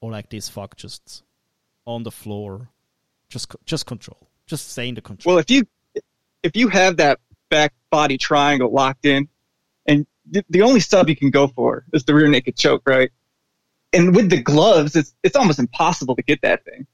[0.00, 1.24] or like this fuck just
[1.86, 2.70] on the floor,
[3.28, 5.34] just just control, just stay in the control.
[5.34, 5.64] Well, if you
[6.44, 7.18] if you have that
[7.50, 9.28] back body triangle locked in,
[10.30, 13.10] the, the only sub you can go for is the rear naked choke, right?
[13.92, 16.86] And with the gloves, it's it's almost impossible to get that thing.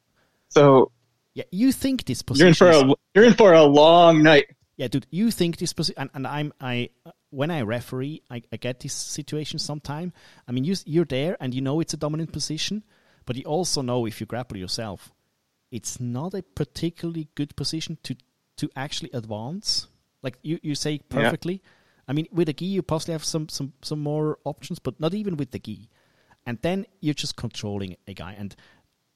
[0.49, 0.93] So
[1.35, 2.45] yeah, you think this position?
[2.45, 4.47] you're in for a you're in for a long night.
[4.77, 6.91] Yeah, dude, you think this position, and, and I'm I
[7.31, 10.13] when I referee, I, I get this situation sometime.
[10.49, 12.83] I mean, you you're there and you know it's a dominant position,
[13.25, 15.13] but you also know if you grapple yourself,
[15.71, 18.17] it's not a particularly good position to
[18.57, 19.87] to actually advance.
[20.23, 21.63] Like you, you say perfectly.
[22.11, 25.15] I mean, with a gi, you possibly have some some some more options, but not
[25.15, 25.89] even with the gi.
[26.45, 28.57] And then you're just controlling a guy, and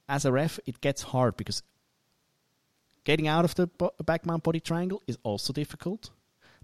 [0.08, 1.64] as a ref, it gets hard because
[3.02, 6.10] getting out of the bo- back mount body triangle is also difficult,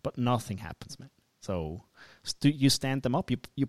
[0.04, 1.10] but nothing happens, man.
[1.40, 1.82] So
[2.22, 3.28] st- you stand them up.
[3.32, 3.68] You you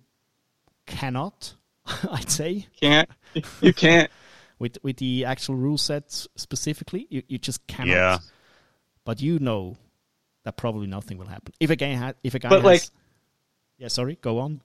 [0.86, 1.55] cannot,
[2.12, 3.09] I'd say, Can't
[3.62, 4.12] you can't.
[4.59, 7.91] with with the actual rule sets specifically, you, you just cannot.
[7.91, 8.20] Yeah.
[9.03, 9.78] But you know
[10.44, 12.84] that probably nothing will happen if a guy ha- if a guy But, has, like-
[13.78, 14.62] yeah, sorry, go on.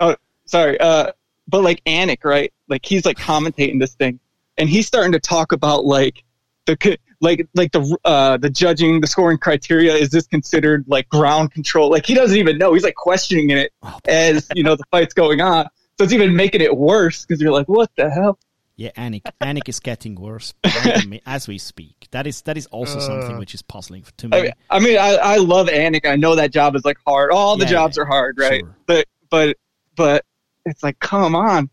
[0.00, 0.80] Oh, sorry.
[0.80, 1.12] Uh,
[1.48, 2.52] but like Anik, right?
[2.68, 4.18] Like he's like commentating this thing,
[4.56, 6.24] and he's starting to talk about like
[6.64, 9.94] the like like the uh the judging, the scoring criteria.
[9.94, 11.90] Is this considered like ground control?
[11.90, 12.72] Like he doesn't even know.
[12.74, 15.66] He's like questioning it Oh, as you know the fight's going on.
[15.98, 18.38] So it's even making it worse because you're like, what the hell?
[18.76, 20.52] Yeah, Anik, Anik is getting worse
[21.26, 22.08] as we speak.
[22.10, 24.36] That is that is also something which is puzzling to me.
[24.36, 26.04] I mean, I mean, I, I love Anik.
[26.06, 27.30] I know that job is like hard.
[27.32, 28.60] All the Yeah, jobs yeah, are hard, right?
[28.60, 28.76] sure.
[28.86, 29.56] But but
[29.96, 30.24] but
[30.66, 31.70] it's like, come on.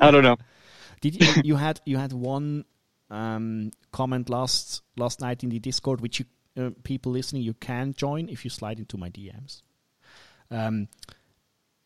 [0.00, 0.36] I don't know.
[1.02, 2.64] Did you you had you had one
[3.10, 6.26] um, comment last last night in the Discord, which you
[6.56, 9.60] uh, people listening you can join if you slide into my DMs.
[10.50, 10.88] Um,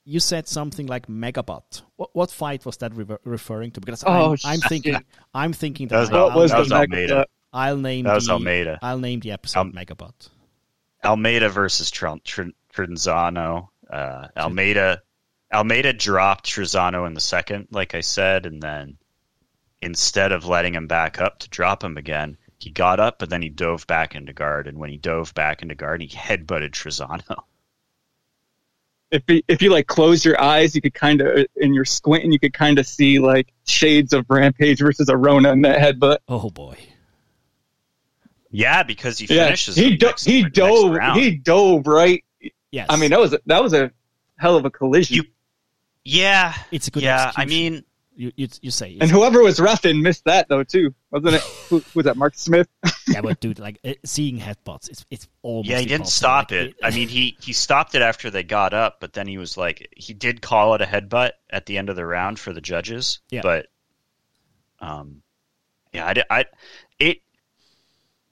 [0.09, 1.83] you said something like Megabot.
[1.97, 3.81] What, what fight was that rever- referring to?
[3.81, 4.97] Because Oh, I'm, I'm thinking
[5.35, 7.27] I'm thinking That that, was I, Al- What was that the was Almeida.
[7.53, 8.79] I'll name That was the Almeida.
[8.83, 10.13] I'll name the episode Um, Megabot.
[11.05, 13.69] Almeida versus Tr- Tr- Trizano.
[13.91, 15.03] Uh, Almeida
[15.53, 18.99] Almeida dropped Trizano in the second, like I said, and then
[19.83, 23.41] instead of letting him back up to drop him again, he got up, but then
[23.43, 24.67] he dove back into guard.
[24.67, 27.37] And when he dove back into guard, he headbutted Trizano.
[29.11, 31.85] if you, if you like close your eyes, you could kind uh, of, and you're
[31.85, 36.19] squinting, you could kind of see like shades of Rampage versus Arona in that headbutt.
[36.29, 36.77] Oh boy.
[38.51, 39.77] Yeah, because he Yeah, finishes.
[39.77, 41.21] he him do- next- he next dove round.
[41.21, 42.25] he dove right.
[42.71, 42.87] Yes.
[42.89, 43.91] I mean that was a, that was a
[44.39, 45.17] hell of a collision.
[45.17, 45.25] You-
[46.05, 47.85] yeah, It's a good Yeah, I mean,
[48.19, 51.41] you you, you say and whoever was refing missed that though too, wasn't it?
[51.41, 52.17] Who, who was that?
[52.17, 52.69] Mark Smith.
[53.09, 56.77] yeah, but dude, like seeing headbutts, it's it's almost Yeah, he didn't stop Like, it.
[56.83, 59.89] I mean, he he stopped it after they got up, but then he was like,
[59.97, 63.21] he did call it a headbutt at the end of the round for the judges.
[63.31, 63.43] Yeah.
[63.43, 63.67] But,
[64.81, 65.23] um,
[65.93, 66.45] yeah, I, di- I
[66.99, 67.19] it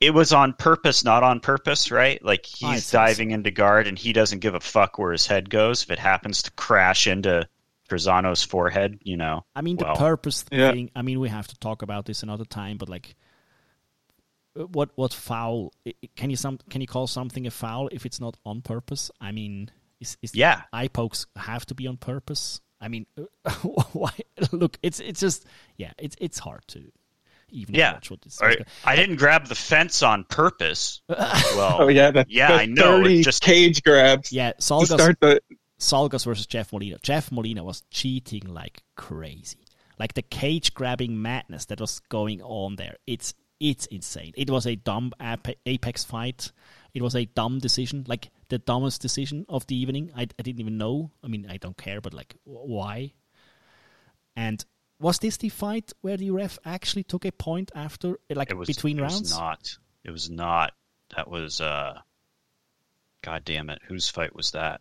[0.00, 2.22] it was on purpose, not on purpose, right?
[2.24, 5.48] Like he's say diving into guard and he doesn't give a fuck where his head
[5.48, 5.84] goes.
[5.84, 7.48] If it happens to crash into
[7.88, 9.44] Trizano's forehead, you know.
[9.54, 10.72] I mean, the purpose Yeah.
[10.72, 10.90] thing.
[10.96, 12.76] I mean, we have to talk about this another time.
[12.78, 13.16] But like,
[14.54, 15.72] what what foul?
[15.86, 18.62] i- i- Can you some can you call something a foul if it's not on
[18.62, 19.10] purpose?
[19.20, 19.70] I mean,
[20.00, 20.62] is, is Yeah.
[20.72, 22.60] eye pokes have to be on purpose?
[22.80, 23.06] I mean,
[23.92, 24.12] why?
[24.52, 25.44] Look, it's it's just
[25.76, 26.90] yeah, it's it's hard to
[27.50, 27.92] even Yeah.
[27.94, 28.40] watch what this.
[28.40, 31.00] Or, I didn't grab the fence on purpose.
[31.08, 34.86] well, Oh yeah, the, Yeah, the I know, it's just- cage grabs yeah, to Zhalgas
[34.94, 35.40] start the.
[35.78, 36.98] Zhalgas versus Jeff Molina.
[37.02, 39.66] Jeff Molina was cheating like crazy.
[39.98, 42.96] Like the cage grabbing madness that was going on there.
[43.06, 44.32] It's it's insane.
[44.36, 45.12] It was a dumb
[45.64, 46.52] apex fight.
[46.92, 50.10] It was a dumb decision, like the dumbest decision of the evening.
[50.14, 51.10] I, I didn't even know.
[51.22, 53.12] I mean, I don't care, but like, wh- why?
[54.34, 54.64] And
[54.98, 58.66] was this the fight where the ref actually took a point after, like it was
[58.66, 59.20] between it rounds?
[59.20, 59.78] Was not.
[60.04, 60.72] It was not.
[61.16, 61.60] That was.
[61.60, 62.00] uh
[63.22, 63.80] God damn it!
[63.88, 64.80] Whose fight was that?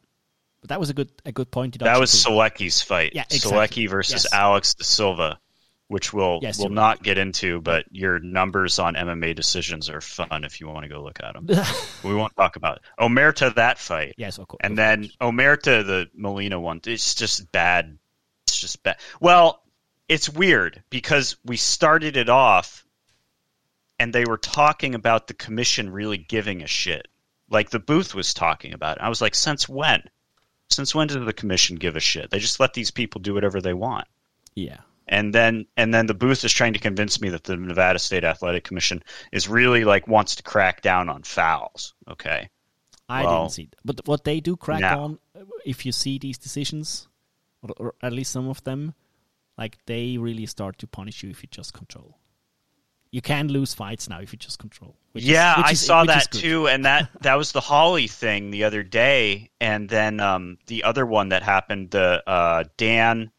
[0.66, 1.78] But that was a good a good point.
[1.78, 2.28] That was too.
[2.28, 3.12] Solecki's fight.
[3.14, 3.52] Yeah, exactly.
[3.86, 4.34] Solecki versus Yes.
[4.34, 5.40] Alex De Silva,
[5.90, 7.62] which we'll Yes, we'll not get into.
[7.62, 11.36] But your numbers on MMA decisions are fun if you want to go look at
[11.36, 11.46] them.
[12.04, 12.82] we won't talk about it.
[13.00, 14.58] Omerta that fight, yes, of course.
[14.64, 16.82] and then Omerta the Molina one.
[16.88, 18.00] It's just bad.
[18.48, 18.98] It's just bad.
[19.20, 19.62] Well,
[20.10, 22.84] it's weird because we started it off
[24.00, 27.08] and they were talking about the commission really giving a shit.
[27.52, 29.04] Like the booth was talking about it.
[29.04, 30.10] I was like, since when?
[30.70, 32.32] Since when did the commission give a shit?
[32.32, 34.08] They just let these people do whatever they want.
[34.56, 34.78] Yeah.
[35.08, 38.24] And then and then the booth is trying to convince me that the Nevada State
[38.24, 41.94] Athletic Commission is really like wants to crack down on fouls.
[42.10, 42.50] Okay.
[43.08, 43.78] I Well, didn't see that.
[43.86, 45.00] But what they do crack now.
[45.04, 45.20] on,
[45.64, 47.08] if you see these decisions,
[47.62, 48.96] or, or at least some of them,
[49.60, 52.18] like they really start to punish you if you just control.
[53.16, 54.98] You can lose fights now if you just control.
[55.14, 58.52] is- yeah, which I is- saw that too, and that that was the Holly thing
[58.52, 63.32] the other day, and then um, the other one that happened, the uh, Dan,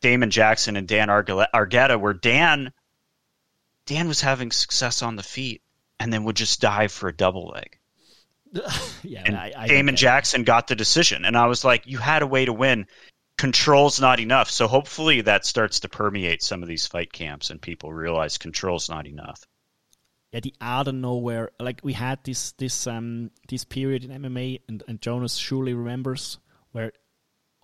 [0.00, 2.72] Damon Jackson and Dan Argueta, where Dan,
[3.86, 5.62] Dan was having success on the feet,
[6.00, 7.78] and then would just dive for a double leg,
[9.04, 9.94] Yeah, and I, I Damon.
[9.94, 12.88] Jackson got the decision, and I was like, you had a way to win.
[13.38, 17.60] Control's not enough, so hopefully that starts to permeate some of these fight camps, and
[17.60, 19.44] people realize control's not enough.
[20.32, 21.50] yeah, the out of nowhere.
[21.60, 26.38] Like we had this this um this period in MMA, and, and Jonas surely remembers
[26.72, 26.92] where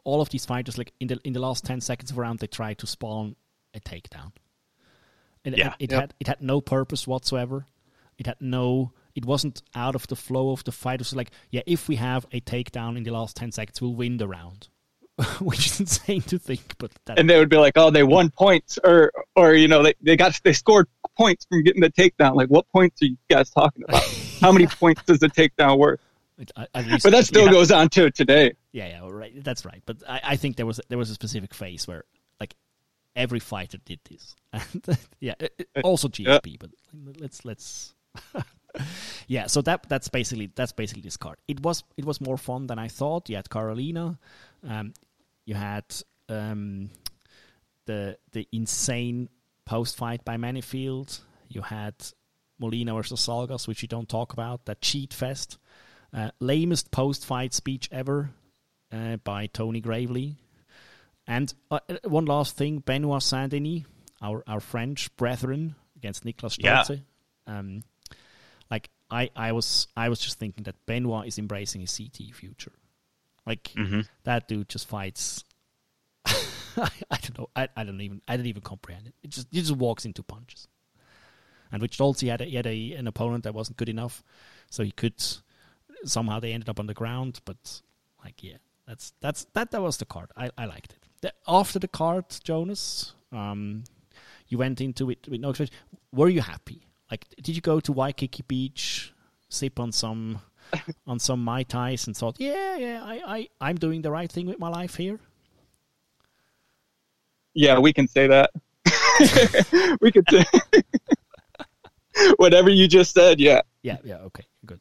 [0.05, 2.41] all of these fighters, like in the in the last ten seconds of a round,
[2.41, 3.35] they tried to spawn
[3.75, 4.33] a takedown.
[5.45, 5.75] And Yeah.
[5.79, 6.01] it, Yep.
[6.01, 7.67] had it had no purpose whatsoever.
[8.19, 8.93] It had no.
[9.15, 10.95] It wasn't out of the flow of the fight.
[10.95, 13.95] It was like, yeah, if we have a takedown in the last ten seconds, we'll
[13.95, 14.69] win the round.
[15.41, 18.31] Which is insane to think, but that, and they would be like, "Oh, they won
[18.31, 20.87] points," or or you know, they, they got they scored
[21.19, 22.35] points from getting the takedown.
[22.35, 24.03] Like, what points are you guys talking about?
[24.41, 26.01] How many points does the takedown worth?
[26.39, 27.53] it- at- at least- But that still yeah.
[27.53, 28.55] goes on to today.
[28.73, 29.33] Yeah, yeah, right.
[29.45, 29.83] That's right.
[29.87, 32.05] But I, I think there was there was a specific phase where
[32.41, 32.55] like
[33.15, 34.35] every fighter did this.
[34.53, 36.59] And yeah, it- it- also GSP.
[36.59, 36.71] But
[37.21, 37.95] let's let's.
[39.27, 41.37] yeah, so that that's basically that's basically this card.
[41.47, 43.29] It was it was more fun than I thought.
[43.29, 44.19] You had Karolina,
[44.67, 44.95] um,
[45.45, 45.85] you had
[46.29, 46.91] um,
[47.87, 49.29] the the insane
[49.65, 51.21] post fight by Menifield.
[51.49, 51.95] You had
[52.59, 54.65] Molina versus Zhalgas, which you don't talk about.
[54.67, 55.59] That cheat fest.
[56.15, 58.31] Uh, lamest post fight speech ever
[58.93, 60.37] uh, by Tony Gravely.
[61.27, 63.83] And uh, uh, one last thing Benoit Saint Denis,
[64.21, 66.57] our, our French brethren, against Niklas
[67.47, 67.59] Yeah.
[67.59, 67.85] Um,
[68.71, 72.73] like, I, I, was, I was just thinking that Benoit is embracing his CT future.
[73.47, 74.09] Like, Mhm.
[74.25, 75.45] that dude just fights.
[76.25, 76.33] I,
[77.11, 77.49] I don't know.
[77.57, 78.23] I, I don't even.
[78.29, 79.15] I didn't even comprehend it.
[79.23, 80.69] It just he just walks into punches.
[81.71, 84.23] And with Stolze, he had a, he had a, an opponent that wasn't good enough,
[84.71, 85.15] so he could
[86.05, 87.41] somehow they ended up on the ground.
[87.45, 87.81] But
[88.25, 90.31] like, yeah, that's that's that that was the card.
[90.37, 90.99] I, I liked it.
[91.23, 93.85] The, after the card, Jonas, um,
[94.49, 95.81] you went into it with no expectation.
[96.13, 96.87] Were you happy?
[97.11, 99.13] Like, did you go to Waikiki Beach,
[99.49, 100.41] sip on some
[101.07, 104.47] on some mai tais, and thought, yeah, yeah, I, I I'm doing the right thing
[104.47, 105.19] with my life here?
[107.55, 108.51] Yeah, we can say that.
[110.01, 110.45] we could say
[112.37, 113.41] whatever you just said.
[113.41, 113.63] Yeah.
[113.83, 114.81] Yeah, yeah, okay, good.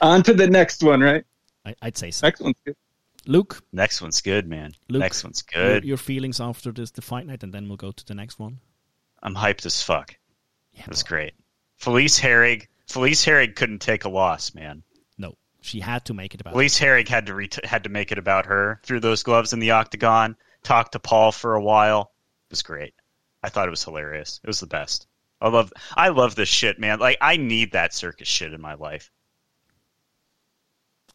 [0.00, 1.24] On to the next one, right?
[1.64, 2.26] I, I'd say so.
[2.26, 2.76] Next one's good.
[3.26, 4.72] Luke, Next one's good, man.
[4.88, 5.84] Luke, Next one's your, good.
[5.84, 8.58] your feelings after this the fight night, and then we'll go to the next one.
[9.22, 10.16] I'm hyped as fuck.
[10.72, 11.16] Yeah, It was bro.
[11.18, 11.34] great.
[11.76, 12.66] Felice Herrig.
[12.92, 14.82] Felice Herrig couldn't take a loss, man.
[15.16, 16.52] No, she had to make it about.
[16.52, 18.80] Felice Herrig had to ret- had to make it about her.
[18.84, 20.36] Threw those gloves in the octagon.
[20.62, 22.12] Talked to Paul for a while.
[22.48, 22.94] It was great.
[23.42, 24.40] I thought it was hilarious.
[24.44, 25.06] It was the best.
[25.40, 26.98] I love I love this shit, man.
[26.98, 29.10] Like I need that circus shit in my life.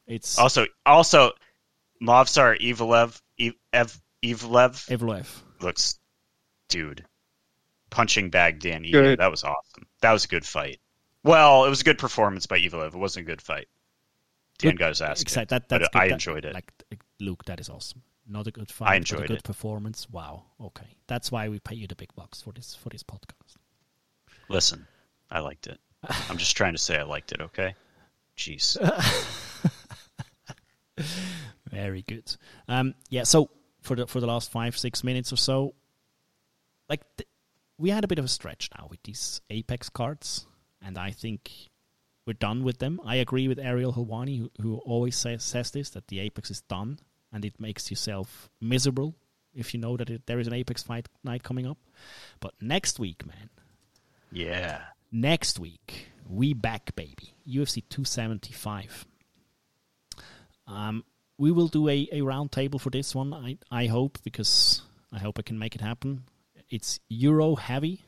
[0.07, 1.31] It's Also, also,
[2.01, 5.27] Movsar Evlev Ev, Ev, Evlev Evloev.
[5.61, 5.99] looks,
[6.69, 7.05] dude,
[7.89, 9.17] punching bag Dan Ige.
[9.17, 9.85] That was awesome.
[10.01, 10.79] That was a good fight.
[11.27, 12.87] Well, it was a good performance by Evlev.
[12.87, 13.67] It wasn't a good fight.
[14.59, 15.99] Dan his ass kicked, That, but that's good.
[16.01, 16.53] I That- enjoyed it.
[16.53, 16.71] Like,
[17.19, 18.01] Luke, that is awesome.
[18.29, 18.89] Not a good fight.
[18.89, 19.43] I but a good it.
[19.43, 20.09] performance.
[20.09, 20.43] Wow.
[20.59, 23.55] Okay, that's why we pay you the big bucks for this for this podcast.
[24.49, 24.87] Listen,
[25.31, 25.79] I liked it.
[26.29, 27.41] I'm just trying to say I liked it.
[27.41, 27.75] Okay.
[28.35, 28.77] Jeez.
[31.69, 32.35] Very good.
[32.67, 33.23] Um, yeah.
[33.23, 33.49] So
[33.81, 35.73] for the for the last five six minutes or so,
[36.89, 37.27] like th-
[37.77, 40.46] we had a bit of a stretch now with these Apex cards,
[40.81, 41.51] and I think
[42.25, 42.99] we're done with them.
[43.05, 46.61] I agree with Ariel Helwani, who, who always says says this that the Apex is
[46.61, 46.99] done,
[47.31, 49.15] and it makes yourself miserable
[49.53, 51.77] if you know that it, there is an Apex fight night coming up.
[52.39, 53.49] But next week, man,
[54.31, 54.81] Yeah.
[55.11, 59.05] next week we back baby ufc 275
[60.67, 61.03] um
[61.37, 64.81] we will do a, a round table for this one i i hope because
[65.13, 66.23] i hope i can make it happen
[66.69, 68.01] it's euro heavy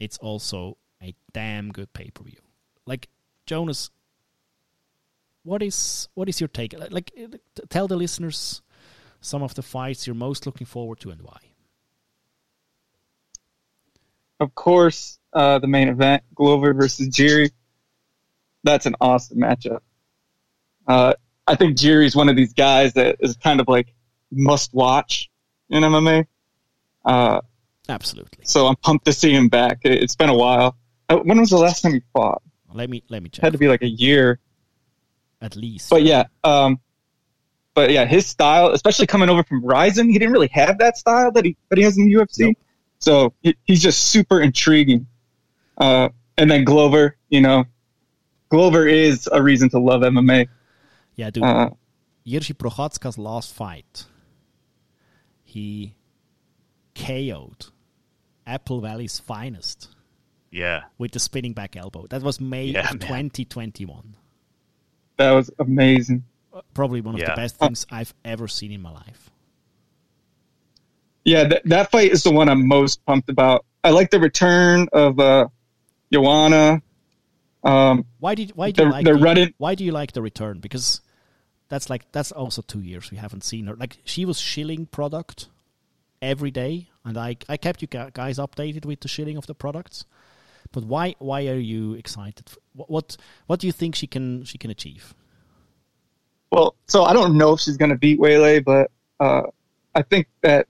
[0.00, 2.40] it's also a damn good pay-per-view
[2.86, 3.08] like
[3.46, 3.90] jonas
[5.42, 7.12] what is what is your take like
[7.68, 8.62] tell the listeners
[9.20, 11.38] some of the fights you're most looking forward to and why?
[14.40, 17.50] Of course, uh, the main event, Glover versus Jiri.
[18.64, 19.80] That's an awesome matchup.
[20.86, 21.14] Uh,
[21.46, 23.92] I think Jiri's one of these guys that is kind of like
[24.30, 25.30] must watch
[25.68, 26.26] in MMA.
[27.04, 27.40] Uh,
[27.88, 28.44] Absolutely.
[28.44, 29.80] so I'm pumped to see him back.
[29.82, 30.76] It's been a while.
[31.10, 32.42] Uh, When was the last time he fought?
[32.72, 33.42] Let me let me It check.
[33.42, 34.38] had to be like a year.
[35.42, 35.90] At least.
[35.90, 36.78] But yeah, um,
[37.74, 41.32] but yeah, his style, especially coming over from Rizin, he didn't really have that style
[41.32, 42.54] that he that he has in the UFC.
[42.98, 45.06] So he, he's just super intriguing.
[45.78, 47.64] Uh, and then Glover, you know,
[48.50, 50.46] Glover is a reason to love MMA.
[51.16, 51.42] yeah, dude.
[51.42, 51.70] Uh,
[52.26, 54.04] Jiří Procházka's last fight,
[55.42, 55.94] he
[56.94, 57.70] KO'd
[58.46, 59.88] Apple Valley's finest
[60.50, 60.82] Yeah.
[60.98, 62.06] with the spinning back elbow.
[62.08, 63.30] That was May Yeah, of man.
[63.30, 64.16] 2021.
[65.16, 66.24] that was amazing.
[66.74, 69.30] Probably one of the best things I've ever seen in my life.
[71.24, 73.64] Yeah, that that fight is the one I'm most pumped about.
[73.84, 75.48] I like the return of uh,
[76.12, 76.82] Joanna.
[77.62, 80.22] Um, Why did why do you like they're the, running- why do you like the
[80.22, 80.60] return?
[80.60, 81.02] Because
[81.68, 83.76] that's like that's also two years we haven't seen her.
[83.76, 85.48] Like she was shilling product
[86.22, 90.06] every day, and I I kept you guys updated with the shilling of the products.
[90.72, 92.50] But why why are you excited?
[92.74, 95.14] What what, what do you think she can she can achieve?
[96.50, 98.90] Well, so I don't know if she's going to beat Weili, but
[99.20, 99.42] uh,
[99.94, 100.66] I think that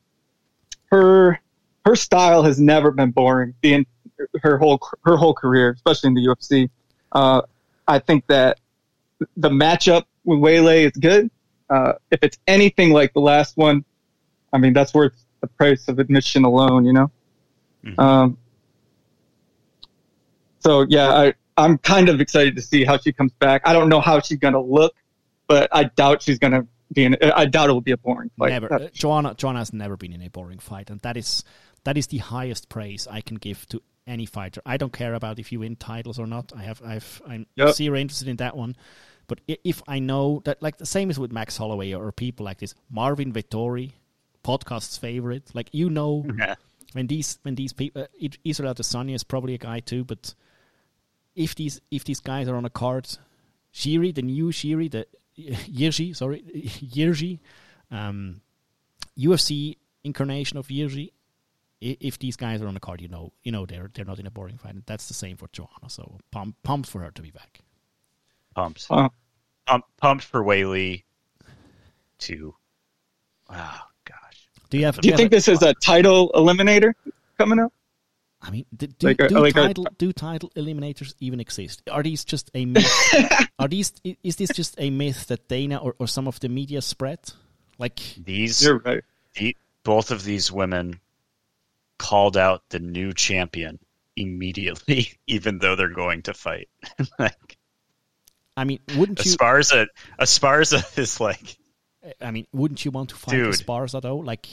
[0.91, 1.41] her
[1.87, 3.55] her style has never been boring.
[3.63, 3.87] The
[4.43, 6.69] her whole her whole career, especially in the UFC.
[7.13, 7.43] Uh,
[7.89, 8.61] I think that
[9.37, 11.31] the matchup with Weili is good.
[11.69, 13.85] Uh, if it's anything like the last one,
[14.53, 16.85] I mean that's worth the price of admission alone.
[16.85, 17.11] You know.
[17.85, 17.99] Mhm.
[17.99, 18.39] Um,
[20.61, 23.63] so yeah, I I'm kind of excited to see how she comes back.
[23.67, 24.95] I don't know how she's going to look
[25.49, 27.17] but I doubt she's gonna be in.
[27.21, 28.51] I doubt it will be a boring fight.
[28.51, 28.69] never.
[28.69, 31.43] That- Uh, Joanna Joanna has never been in a boring fight, and that is
[31.83, 34.63] that is the highest praise I can give to any fighter.
[34.65, 36.53] I don't care about if you win titles or not.
[36.57, 37.75] I have I've I'm Yep.
[37.75, 38.77] zero interested in that one.
[39.27, 42.59] But if I know that, like the same as with Max Holloway or people like
[42.59, 43.91] this, Marvin Vettori,
[44.45, 45.51] podcast's favorite.
[45.53, 46.55] Like you know, Yeah.
[46.93, 50.05] when these when these people, uh, Israel Adesanya is probably a guy too.
[50.05, 50.35] But
[51.35, 53.09] if these if these guys are on a card,
[53.73, 55.07] Shiri, the new Shiri, the
[55.39, 57.41] Yirji, sorry, Yirji,
[57.91, 58.41] um,
[59.19, 61.13] UFC incarnation of Yirji.
[61.81, 64.27] If these guys are on the card, you know, you know they're they're not in
[64.27, 64.75] a boring fight.
[64.75, 65.89] And that's the same for Joanna.
[65.89, 67.61] So pump, pumped for her to be back.
[68.55, 68.87] Pumped.
[68.91, 69.09] Uh,
[69.67, 71.05] Pump, pumped for Weili
[72.19, 72.55] to.
[73.49, 74.49] Oh, gosh.
[74.69, 75.01] Do you have?
[75.01, 76.93] do you think this is a title eliminator
[77.39, 77.73] coming up?
[78.43, 81.83] I mean, do, do, Like a- do like a- title do title eliminators even exist?
[81.91, 82.91] Are these just a myth?
[83.59, 86.81] are these is this just a myth that Dana or, or some of the media
[86.81, 87.19] spread?
[87.79, 89.03] Like, These, You're right.
[89.35, 91.01] the, both of these women
[91.99, 93.79] called out the new champion
[94.17, 96.69] immediately, even though they're going to fight.
[97.19, 97.57] like,
[98.57, 99.33] I mean, wouldn't you?
[99.33, 99.87] Esparza,
[100.21, 101.57] Esparza is like,
[102.21, 103.55] I mean, wouldn't you want to fight Dude.
[103.55, 104.17] Esparza though?
[104.17, 104.47] Like,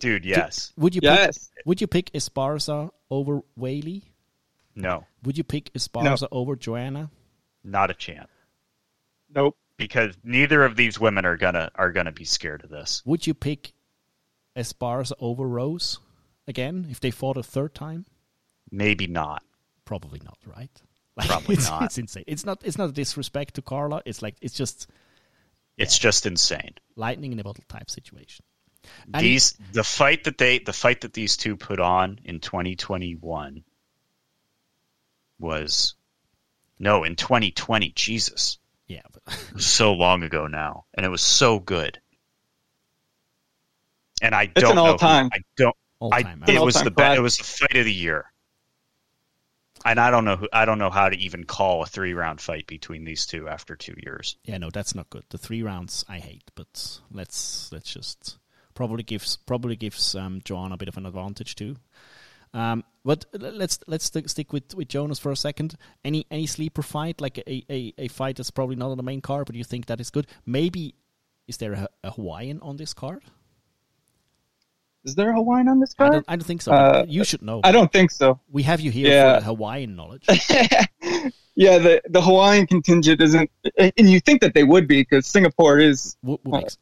[0.00, 0.72] dude, yes.
[0.76, 1.00] would you?
[1.02, 1.50] Yes.
[1.56, 4.02] Pick, would you pick Esparza over Weili?
[4.78, 7.10] No, Would you pick Esparza over Joanna?
[7.64, 8.28] not a chance.
[9.34, 9.56] Nope.
[9.78, 13.02] Because neither of these women are gonna are gonna be scared of this.
[13.04, 13.72] Would you pick
[14.56, 15.98] Esparza over Rose
[16.46, 18.06] again if they fought a third time?
[18.70, 19.42] Maybe not.
[19.84, 20.70] Probably not, right?
[21.16, 21.82] Like, Probably it's, not.
[21.84, 22.24] It's insane.
[22.26, 22.60] It's not.
[22.64, 24.02] It's not a disrespect to Carla.
[24.06, 24.88] It's like it's just
[25.76, 26.74] It's just insane.
[26.96, 28.44] lightning in a bottle type situation.
[29.14, 33.64] And these the fight that they the fight that these two put on in 2021
[35.38, 35.94] was
[36.78, 38.58] no in 2020 jesus
[38.88, 41.98] yeah, but so long ago now and it was so good
[44.22, 45.28] and i It's don't an know who- all-time.
[45.32, 46.44] i don't all I, time.
[46.46, 48.26] it was the best it was the fight of the year
[49.84, 52.40] and i don't know who i don't know how to even call a three round
[52.40, 55.24] fight between these two after two years yeah, no, that's not good.
[55.30, 58.38] The three rounds I hate, but let's let's just
[58.76, 61.74] probably gives probably gives um, Joanna a bit of an advantage too.
[62.54, 65.74] Um, but let's let's st- stick with, with Jonas for a second.
[66.04, 69.20] Any any sleeper fight like a, a, a fight that's probably not on the main
[69.20, 70.28] card, but you think that is good?
[70.46, 70.94] Maybe
[71.48, 73.24] is there a, a Hawaiian on this card?
[75.04, 76.12] Is there a Hawaiian on this I card?
[76.12, 76.72] don't I don't think so.
[76.72, 77.60] Uh, you should know.
[77.64, 78.40] I don't think so.
[78.50, 79.38] We have you here Yeah.
[79.40, 80.26] for Hawaiian knowledge.
[81.58, 85.78] Yeah, the the Hawaiian contingent isn't, and you think that they would be because Singapore
[85.78, 86.76] is uh, not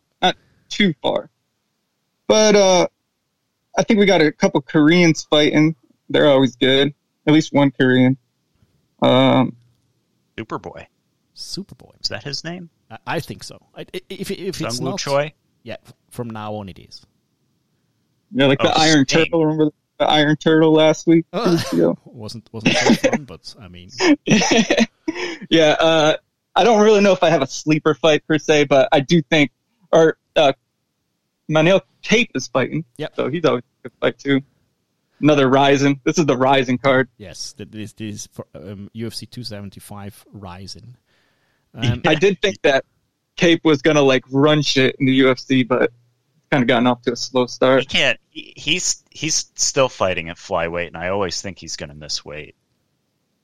[0.68, 1.30] too far.
[2.26, 2.86] But uh,
[3.76, 5.76] I think we got a couple Koreans fighting.
[6.08, 6.94] They're always good.
[7.26, 8.16] At least one Korean.
[9.02, 9.56] Um,
[10.36, 10.86] superboy
[11.36, 12.00] Superboy.
[12.00, 13.58] is that his name I, I think so.
[13.74, 15.76] I, i- if if it's Sung Woo not, choi Yeah,
[16.10, 17.04] from now on it is.
[18.32, 19.24] Yeah, like Oh, the Iron Sting.
[19.26, 19.44] Turtle.
[19.46, 21.26] Remember the Iron Turtle last week?
[21.34, 21.98] Two weeks ago?
[22.04, 23.90] wasn't wasn't so fun, but I mean,
[25.50, 26.16] yeah, uh,
[26.56, 29.22] I don't really know if I have a sleeper fight per se, but I do
[29.22, 29.50] think,
[29.92, 30.52] or uh,
[31.50, 32.84] Manel Kape is fighting.
[32.98, 33.16] Yep.
[33.16, 34.40] So he's always a good fight too.
[35.20, 36.00] Another Rizin.
[36.04, 37.08] This is the Rizin card.
[37.18, 40.96] yes, this this is for um, UFC 275 Rizin.
[41.76, 42.84] Um, I did think that
[43.34, 45.90] Kape was gonna like run shit in the UFC, but
[46.52, 47.80] kind of gotten off to a slow start.
[47.80, 48.20] He can't.
[48.30, 52.24] He, he's he's still fighting at flyweight, and I always think he's going to miss
[52.24, 52.54] weight.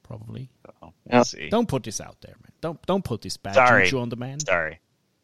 [0.04, 0.48] probably.
[0.64, 1.22] So we'll Yeah.
[1.24, 1.48] see.
[1.48, 2.52] Don't put this out there, man.
[2.60, 3.84] Don't don't put this bad Sorry.
[3.86, 4.38] juju on the man.
[4.38, 4.78] Sorry,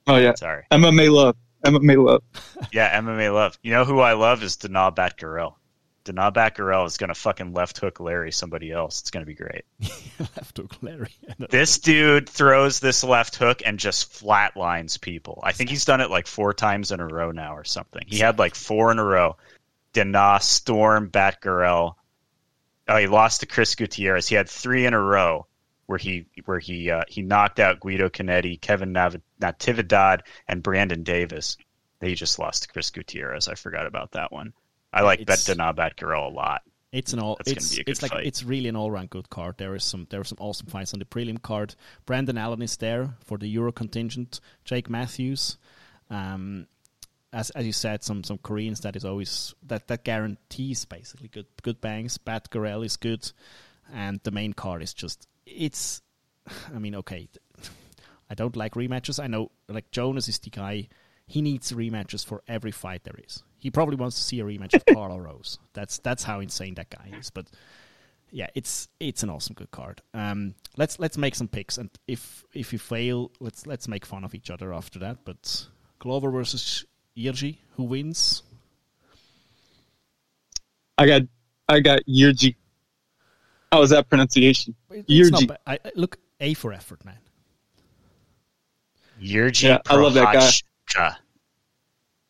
[0.09, 0.65] Oh yeah, sorry.
[0.73, 1.37] MMA love.
[1.67, 2.23] MMA love.
[2.73, 3.59] Yeah, MMA love.
[3.63, 5.55] You know who I love is Danaa Batgerel.
[6.07, 9.01] Danaa Batgerel is going to fucking left hook Larry somebody else.
[9.01, 9.65] It's going to be great.
[10.21, 11.13] Left hook Larry.
[11.51, 15.41] This dude throws this left hook and just flatlines people.
[15.43, 18.05] I think he's done it like four times in a row now or something.
[18.07, 19.37] He had like four in a row.
[19.93, 21.95] Dana, Storm, Batgerel.
[22.89, 24.29] Oh, he lost to Chris Gutierrez.
[24.29, 25.47] He had three in a row
[25.87, 31.03] where he where he uh, he knocked out Guido Canetti, Kevin Nav- Natividad, and Brandon
[31.03, 31.57] Davis.
[31.99, 33.49] They just lost to Chris Gutierrez.
[33.49, 34.53] I forgot about that one.
[34.93, 36.63] I like Bet It's- Danaa Batgerel a lot.
[36.93, 37.37] It's an all.
[37.37, 38.27] That's It's be a good it's like fight.
[38.27, 39.57] it's really an all round good card.
[39.59, 41.75] There is some there are some awesome fights on the prelim card.
[42.07, 44.41] Brandon Allen is there for the Euro contingent.
[44.65, 45.59] Jake Matthews,
[46.09, 46.67] um,
[47.33, 51.47] as as you said, some some Koreans that is always that that guarantees basically good
[51.63, 52.17] good bangs.
[52.19, 53.31] Batgerel is good,
[53.93, 56.01] and the main card is just it's.
[56.75, 57.29] I mean, okay,
[58.31, 59.23] I don't like rematches.
[59.23, 60.89] I know like Jonas is the guy.
[61.29, 63.43] He needs rematches for every fight there is.
[63.59, 65.59] He probably wants to see a rematch of Carlo Rose.
[65.73, 67.31] That's that's how insane that guy is.
[67.31, 67.47] But
[68.31, 70.03] yeah, it's it's an awesome good card.
[70.15, 74.25] Um, let's let's make some picks, and if if you fail, let's let's make fun
[74.25, 75.19] of each other after that.
[75.25, 75.67] But
[75.99, 76.85] Glover versus
[77.17, 78.43] Irji, who wins?
[80.99, 81.23] I got
[81.69, 82.57] I got Yurji.
[83.73, 84.75] How was that pronunciation?
[84.91, 85.57] It's not Irji.
[85.67, 87.19] I, I- look, A for effort, man.
[89.23, 90.63] Yurji Yeah, I love that
[90.95, 91.17] guy.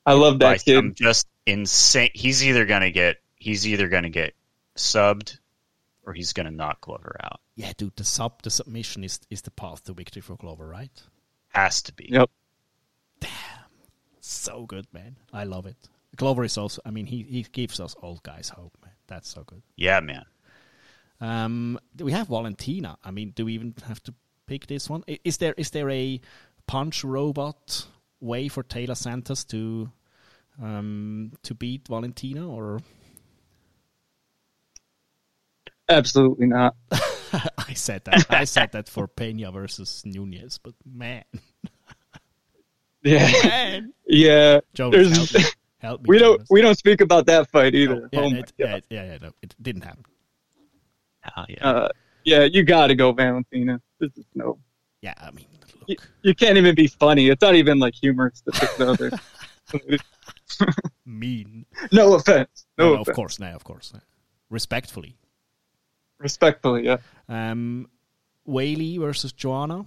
[0.05, 0.77] I love by that kid.
[0.77, 2.11] some just insane.
[2.15, 4.35] He's either gonna get he's either gonna get
[4.77, 5.39] subbed
[6.05, 7.41] or he's gonna knock Glover out.
[7.57, 11.03] Yeah, dude, the sub the submission is is the path to victory for Glover, right?
[11.49, 12.09] Has to be.
[12.11, 12.31] Yep.
[13.21, 13.31] Damn.
[14.21, 15.17] So good, man.
[15.33, 15.77] I love it.
[16.17, 16.83] Glover is also.
[16.85, 18.93] I mean, he he gives us old guys hope, man.
[19.07, 19.63] That's so good.
[19.77, 20.25] Yeah, man.
[21.21, 22.99] Um, we have Valentina.
[23.03, 24.15] I mean, do we even have to
[24.47, 25.05] pick this one?
[25.25, 26.21] Is there is there a
[26.67, 27.87] punch robot
[28.21, 29.91] way for Taila Santos to
[30.63, 32.81] um, to beat Valentina, or
[35.89, 36.75] Absolutely not.
[36.93, 41.25] I said that I said that for Pena versus Nunes, but man,
[43.03, 43.31] Yeah.
[43.45, 44.61] man, yeah.
[44.75, 45.41] Jonas, help me,
[45.79, 46.07] help me.
[46.09, 46.49] we don't Jonas.
[46.51, 48.09] we don't speak about that fight either.
[48.13, 50.05] yeah, oh it, yeah, yeah, yeah, no, it didn't happen.
[51.21, 51.69] Hell yeah.
[51.69, 51.89] Uh,
[52.25, 53.81] yeah, you got to go Valentina.
[54.01, 54.59] This is no.
[55.03, 55.47] Yeah, I mean,
[55.87, 57.29] You, you can't even be funny.
[57.29, 60.69] It's not even like humorous to the other.
[61.07, 61.67] mean.
[61.93, 62.67] no offense.
[62.79, 63.09] No, No, offense.
[63.09, 63.93] of course, no, of course,
[64.51, 65.17] respectfully.
[66.19, 66.97] Respectfully, yeah.
[67.29, 67.89] Um,
[68.49, 69.85] Weili versus Joanna.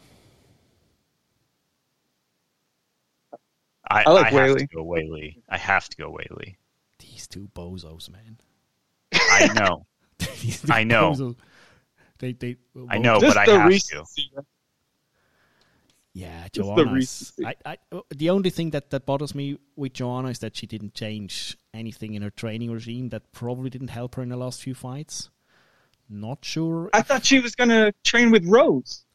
[3.90, 4.58] I, I like have Weili.
[4.60, 5.42] to go Weili.
[5.50, 6.56] I have to go Weili.
[7.00, 8.40] These two bozos, man.
[9.14, 9.86] I know.
[10.70, 11.12] I know.
[11.12, 11.36] bozos.
[12.20, 12.58] They, they.
[12.90, 14.06] I know, Just but I the have to.
[16.16, 16.32] Recency.
[16.32, 16.82] Yeah, Joanna.
[16.92, 17.46] Is, recency.
[17.46, 20.68] I, I, oh, the only thing that, that bothers me with Joanna is that she
[20.68, 23.10] didn't change anything in her training regime.
[23.10, 25.30] That probably didn't help her in the last few fights.
[26.10, 26.90] Not sure.
[26.94, 29.06] I thought she was gonna train with Rose.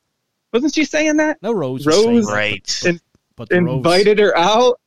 [0.53, 1.43] Wasn't she saying that?
[1.43, 1.85] no, Rose.
[1.85, 2.83] Rose- was that, Right.
[2.87, 3.01] And-
[3.37, 4.81] but, but Rose, Invited her out.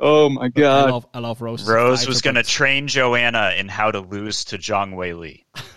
[0.00, 0.90] Oh my I god.
[0.90, 1.68] love, I love Rose.
[1.68, 5.44] Rose was going to train Joanna in how to lose to Zhang Weili.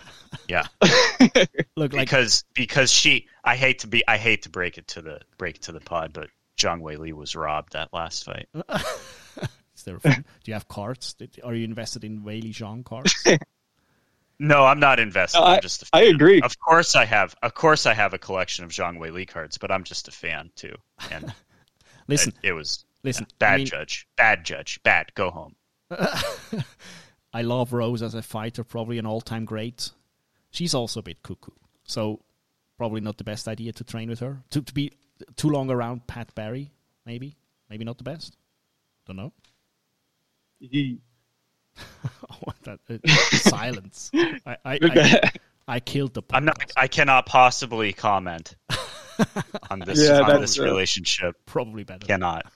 [0.52, 0.66] Yeah,
[1.76, 5.00] look like because because she I hate to be I hate to break it to
[5.02, 6.28] the break it to the pod, but
[6.58, 8.48] Zhang Weili was robbed that last fight.
[9.74, 10.12] Is there, do
[10.44, 11.14] you have cards?
[11.14, 13.14] Did- Are you invested in Weili Zhang cards?
[14.38, 15.38] No, I'm not invested.
[15.38, 16.08] No, I'm just a I fan.
[16.08, 16.42] I agree.
[16.42, 19.70] Of course I have of course I have a collection of Zhang Weili cards, but
[19.72, 20.74] I'm just a fan too.
[21.10, 21.32] And
[22.08, 23.24] Listen, it, it was listen.
[23.28, 24.06] yeah, bad I mean, judge.
[24.16, 24.80] Bad judge.
[24.82, 25.14] Bad.
[25.14, 25.54] Go home.
[27.32, 29.90] I love Rose as a fighter, probably an all-time great.
[30.52, 31.50] She's also a bit cuckoo,
[31.84, 32.20] so
[32.78, 34.42] probably not the best idea to train with her.
[34.50, 34.92] To, to be
[35.36, 36.70] too long around Pat Barry,
[37.04, 37.36] maybe,
[37.68, 38.36] maybe not the best.
[39.06, 39.32] Don't know.
[40.60, 41.00] He-
[42.30, 42.98] Oh, that, uh,
[43.36, 44.10] silence.
[44.14, 45.30] I, I, I,
[45.68, 46.22] I killed the.
[46.32, 46.60] I'm not.
[46.76, 48.56] I cannot possibly comment
[49.70, 51.36] on this Yeah, on that's, this uh, relationship.
[51.46, 52.06] Probably better.
[52.06, 52.50] Cannot.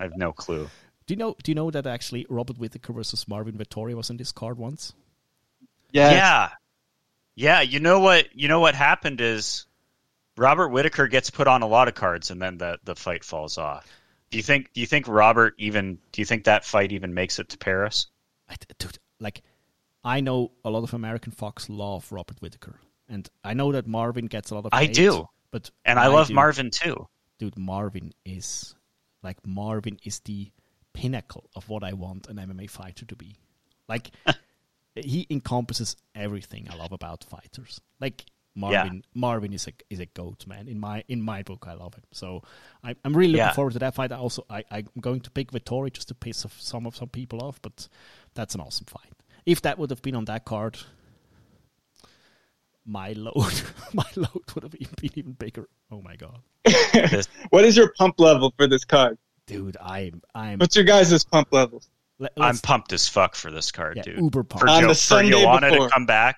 [0.00, 0.68] I have no clue.
[1.06, 1.36] Do you know?
[1.42, 4.92] Do you know that actually Robert Whitaker versus Marvin Vettori was in this card once?
[5.92, 6.12] Yes.
[6.12, 6.48] Yeah,
[7.38, 7.60] yeah.
[7.60, 8.34] You know what?
[8.34, 9.66] You know what happened is
[10.36, 13.58] Robert Whitaker gets put on a lot of cards, and then the the fight falls
[13.58, 13.86] off.
[14.30, 14.72] Do you think?
[14.72, 15.98] Do you think Robert even?
[16.12, 18.08] Do you think that fight even makes it to Paris?
[18.48, 19.42] I, dude, like,
[20.02, 24.26] I know a lot of American Fox love Robert Whitaker, and I know that Marvin
[24.26, 24.72] gets a lot of.
[24.72, 25.28] I hate, do.
[25.50, 26.34] but And I, love do.
[26.34, 27.06] Marvin too.
[27.38, 28.74] Dude, Marvin is
[29.22, 30.50] like Marvin is the
[30.92, 33.36] pinnacle of what I want an MMA fighter to be.
[33.88, 34.10] Like,
[35.04, 37.80] he encompasses everything I love about fighters.
[38.00, 38.24] Like
[38.54, 41.66] Marvin, Marvin is a is a goat man in my in my book.
[41.68, 42.02] I love him.
[42.12, 42.42] So
[42.82, 43.52] I, I'm really looking Yeah.
[43.52, 44.10] forward to that fight.
[44.12, 47.08] I also, I, I'm going to pick Vettori just to piss off some of some
[47.08, 47.88] people off, but
[48.34, 49.12] that's an awesome fight.
[49.46, 50.78] If that would have been on that card,
[52.84, 55.68] my load, my load would have been even bigger.
[55.90, 56.40] Oh my god,
[57.50, 59.18] What is your pump level for this card?
[59.46, 61.88] dude, I'm I'm What's your guys' pump levels?
[62.18, 64.18] Let- I'm pumped as fuck for this card, Yeah, dude.
[64.20, 64.60] uber pumped.
[64.64, 65.88] For, On Jo- the for Sunday Joanna before.
[65.88, 66.36] to come back.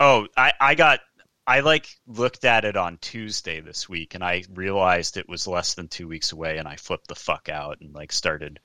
[0.00, 1.00] Oh, I, I got
[1.46, 5.74] I like looked at it on Tuesday this week and I realized it was less
[5.74, 8.60] than two weeks away and I flipped the fuck out and like started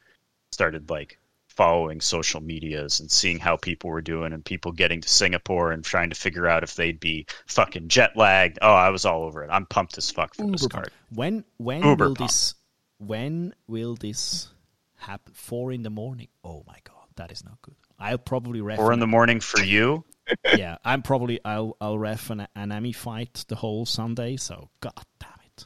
[0.51, 1.17] started like
[1.49, 5.83] following social medias and seeing how people were doing and people getting to Singapore and
[5.83, 8.59] trying to figure out if they'd be fucking jet lagged.
[8.61, 9.49] Oh, I was all over it.
[9.51, 10.83] I'm pumped as fuck for this Uber card.
[10.91, 11.17] pumped.
[11.17, 12.31] When when Uber will pumped.
[12.31, 12.55] this
[12.99, 14.49] when will this
[14.97, 15.33] happen?
[15.33, 16.27] Four in the morning.
[16.43, 17.75] Oh my god, that is not good.
[17.99, 18.77] I'll probably ref.
[18.77, 20.05] Four in the morning for you.
[20.57, 24.35] yeah, I'm probably I'll I'll ref an Anami fight the whole Sunday.
[24.37, 25.65] So god damn it.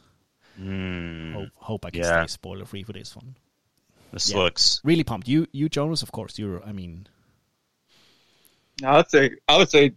[0.61, 2.25] Mm, Hope hope I can yeah.
[2.25, 3.35] stay spoiler free for this one.
[4.13, 4.37] this Yeah.
[4.37, 5.27] looks Really pumped.
[5.27, 6.37] You you Jonas, of course.
[6.37, 6.63] You're.
[6.63, 7.07] I mean,
[8.85, 9.91] I would say, I would say,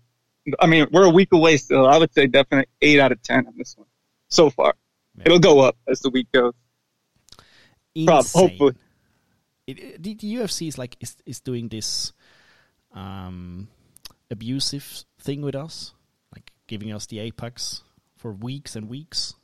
[0.61, 1.87] I mean, we're a week away still.
[1.87, 3.87] I would say definitely eight out of ten on this one
[4.28, 4.74] so far.
[5.16, 5.24] Yeah.
[5.26, 6.55] It'll go up as the week goes.
[8.05, 8.49] Prob- insane.
[8.49, 8.74] hopefully.
[9.67, 12.12] It, it- the, the UFC is like is is doing this
[12.93, 13.69] um,
[14.31, 15.93] abusive thing with us,
[16.35, 17.83] like giving us the apex
[18.17, 19.35] for weeks and weeks,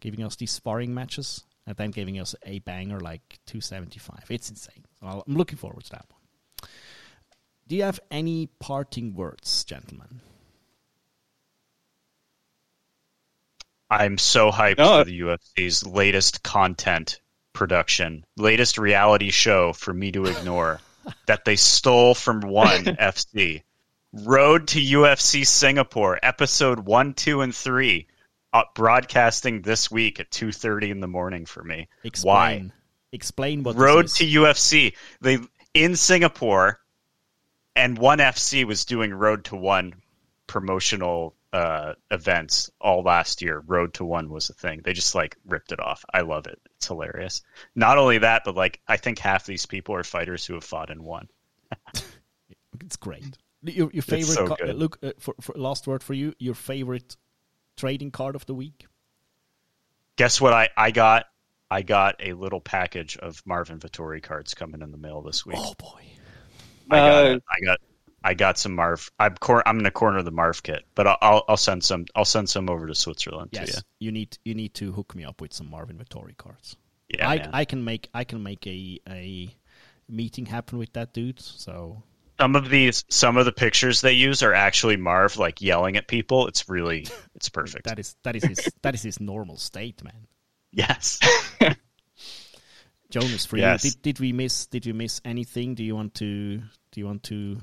[0.00, 4.24] giving us these sparring matches, and then giving us a banger like 275.
[4.30, 4.84] It's insane.
[5.00, 6.70] Well, I'm looking forward to that one.
[7.68, 10.20] Do you have any parting words, gentlemen?
[13.88, 14.98] I'm so hyped No.
[14.98, 17.20] for the UFC's latest content
[17.56, 20.80] production, latest reality show for me to ignore
[21.26, 23.62] that they stole from One FC.
[24.12, 28.06] Road to UFC Singapore, episode one, two, and three,
[28.52, 31.88] uh, broadcasting this week at two thirty in the morning for me.
[32.04, 32.68] Explain.
[32.68, 32.72] Why?
[33.12, 34.24] Explain what Road to.
[34.24, 34.94] UFC.
[35.20, 35.38] They
[35.74, 36.78] in Singapore,
[37.74, 39.94] and One FC was doing Road to One
[40.46, 43.62] promotional uh, events all last year.
[43.66, 44.82] Road to One was a thing.
[44.84, 46.04] They just like ripped it off.
[46.12, 46.60] I love it.
[46.76, 47.42] It's hilarious.
[47.74, 50.90] Not only that, but like I think half these people are fighters who have fought
[50.90, 51.28] and won.
[52.80, 53.38] It's great.
[53.62, 56.34] Your, your favorite so ca- look uh, for, for last word for you.
[56.38, 57.16] Your favorite
[57.76, 58.86] trading card of the week.
[60.16, 60.52] Guess what?
[60.52, 61.24] I I got.
[61.70, 65.56] I got a little package of Marvin Vettori cards coming in the mail this week.
[65.58, 66.02] Oh boy.
[66.90, 67.42] I got Uh, it.
[67.50, 67.80] I got
[68.26, 69.10] I got some Marv.
[69.20, 72.06] I'm cor- I'm gonna corner of the Marv kit, but I'll, I'll I'll send some
[72.16, 74.06] I'll send some over to Switzerland to Yes, you.
[74.06, 76.76] you need you need to hook me up with some Marvin Vettori cards.
[77.08, 77.50] Yeah, I man.
[77.52, 79.54] I can make I can make a a
[80.08, 81.38] meeting happen with that dude.
[81.40, 82.02] So
[82.40, 86.08] some of these some of the pictures they use are actually Marv like yelling at
[86.08, 86.48] people.
[86.48, 87.06] It's really
[87.36, 87.84] it's perfect.
[87.88, 90.26] that is that is his that is his normal state, man.
[90.72, 91.20] yes.
[93.10, 93.84] Jonas, for Yes.
[93.84, 95.74] you, did, did we miss did you miss anything?
[95.76, 97.58] Do you want to do you want to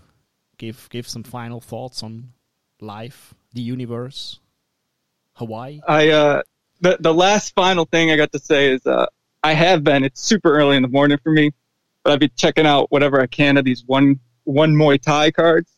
[0.63, 2.31] give give some final thoughts on
[2.79, 4.39] life, the universe,
[5.33, 5.81] Hawaii?
[5.87, 6.41] I uh
[6.79, 9.07] the the last final thing I got to say is uh
[9.43, 11.51] I have been it's super early in the morning for me,
[12.03, 15.71] but I've been checking out whatever I can of these one one Muay Thai cards,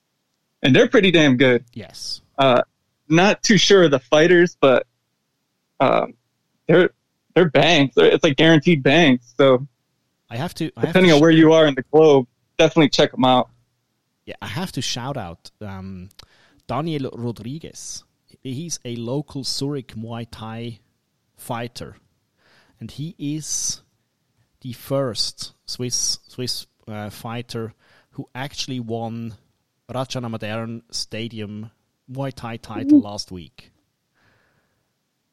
[0.61, 1.65] and they're pretty damn good.
[1.73, 2.21] Yes.
[2.37, 2.61] Uh,
[3.09, 4.85] not too sure of the fighters, but
[5.79, 6.13] um,
[6.67, 6.91] they're
[7.33, 7.93] they're bangs.
[7.97, 9.33] It's like guaranteed bangs.
[9.37, 9.67] So
[10.29, 12.89] I have to I have depending to on where you are in the globe, definitely
[12.89, 13.49] check them out.
[14.25, 16.09] Yeah, I have to shout out um,
[16.67, 18.03] Daniel Rodriguez.
[18.41, 20.79] He's a local Zurich Muay Thai
[21.37, 21.97] fighter,
[22.79, 23.81] and he is
[24.61, 27.73] the first Swiss Swiss uh, fighter
[28.11, 29.35] who actually won
[29.89, 31.71] Rajadamnern Stadium
[32.11, 33.71] Muay Thai title last week.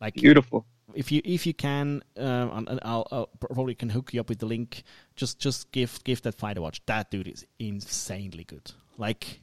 [0.01, 0.67] Like Beautiful.
[0.95, 4.47] if you if you can, um, I'll, I'll probably can hook you up with the
[4.47, 4.83] link.
[5.17, 6.85] Just just give give that fight a watch.
[6.87, 8.73] That dude is insanely good.
[8.99, 9.41] Like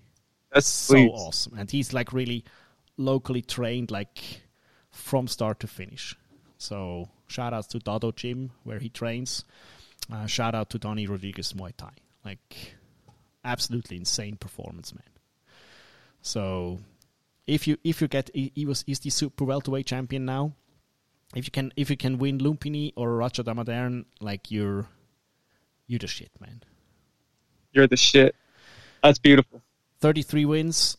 [0.54, 1.12] That's so sweet.
[1.14, 2.44] awesome, and he's like really
[2.98, 4.42] locally trained, like
[4.92, 6.16] from start to finish.
[6.58, 9.46] So shout outs to Dado Gym where he trains.
[10.12, 11.92] Uh, shout out to Donny Rodriguez Muay Thai.
[12.26, 12.76] Like,
[13.44, 15.04] absolutely insane performance, man.
[16.22, 16.80] So,
[17.48, 20.54] if you if you get he, he was he's the super welterweight champion now.
[21.36, 24.88] If you can if you can win Lumpini or Rajadamnern, like you're
[25.88, 26.64] you're the shit, man.
[27.72, 28.36] You're the shit.
[29.04, 29.62] That's beautiful.
[30.00, 30.98] 33 wins,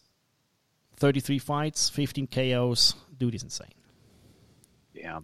[0.97, 2.95] 33 fights, 15 KOs.
[3.19, 3.69] Dude is insane.
[4.95, 5.21] Yeah.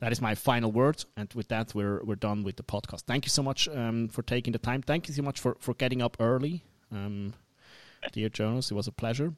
[0.00, 3.02] That is my final word, and with that, we're we're done with the podcast.
[3.02, 4.80] Thank you so much um, for taking the time.
[4.80, 6.62] Thank you so much for, for getting up early,
[6.92, 7.34] um,
[8.12, 8.70] dear Jonas.
[8.70, 9.34] It was a pleasure.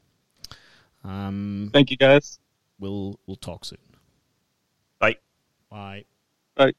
[1.03, 2.39] Um, Thank you guys.
[2.79, 3.79] we'll we'll talk soon.
[4.99, 5.17] Bye.
[5.71, 6.05] Bye.
[6.55, 6.75] Bye.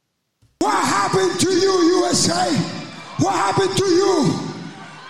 [0.59, 2.55] What happened to you, USA?
[3.17, 4.50] What happened to you?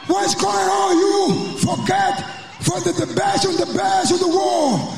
[0.08, 0.98] What's going on?
[0.98, 2.26] You forget
[2.62, 4.98] for the, the best of the best of the world.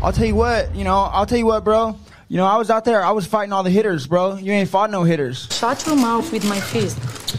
[0.00, 1.98] I'll tell you what, you know, I'll tell you what, bro.
[2.30, 4.36] You know, I was out there, I was fighting all the hitters, bro.
[4.36, 5.48] You ain't fought no hitters.
[5.50, 7.37] Shut your mouth with my fist.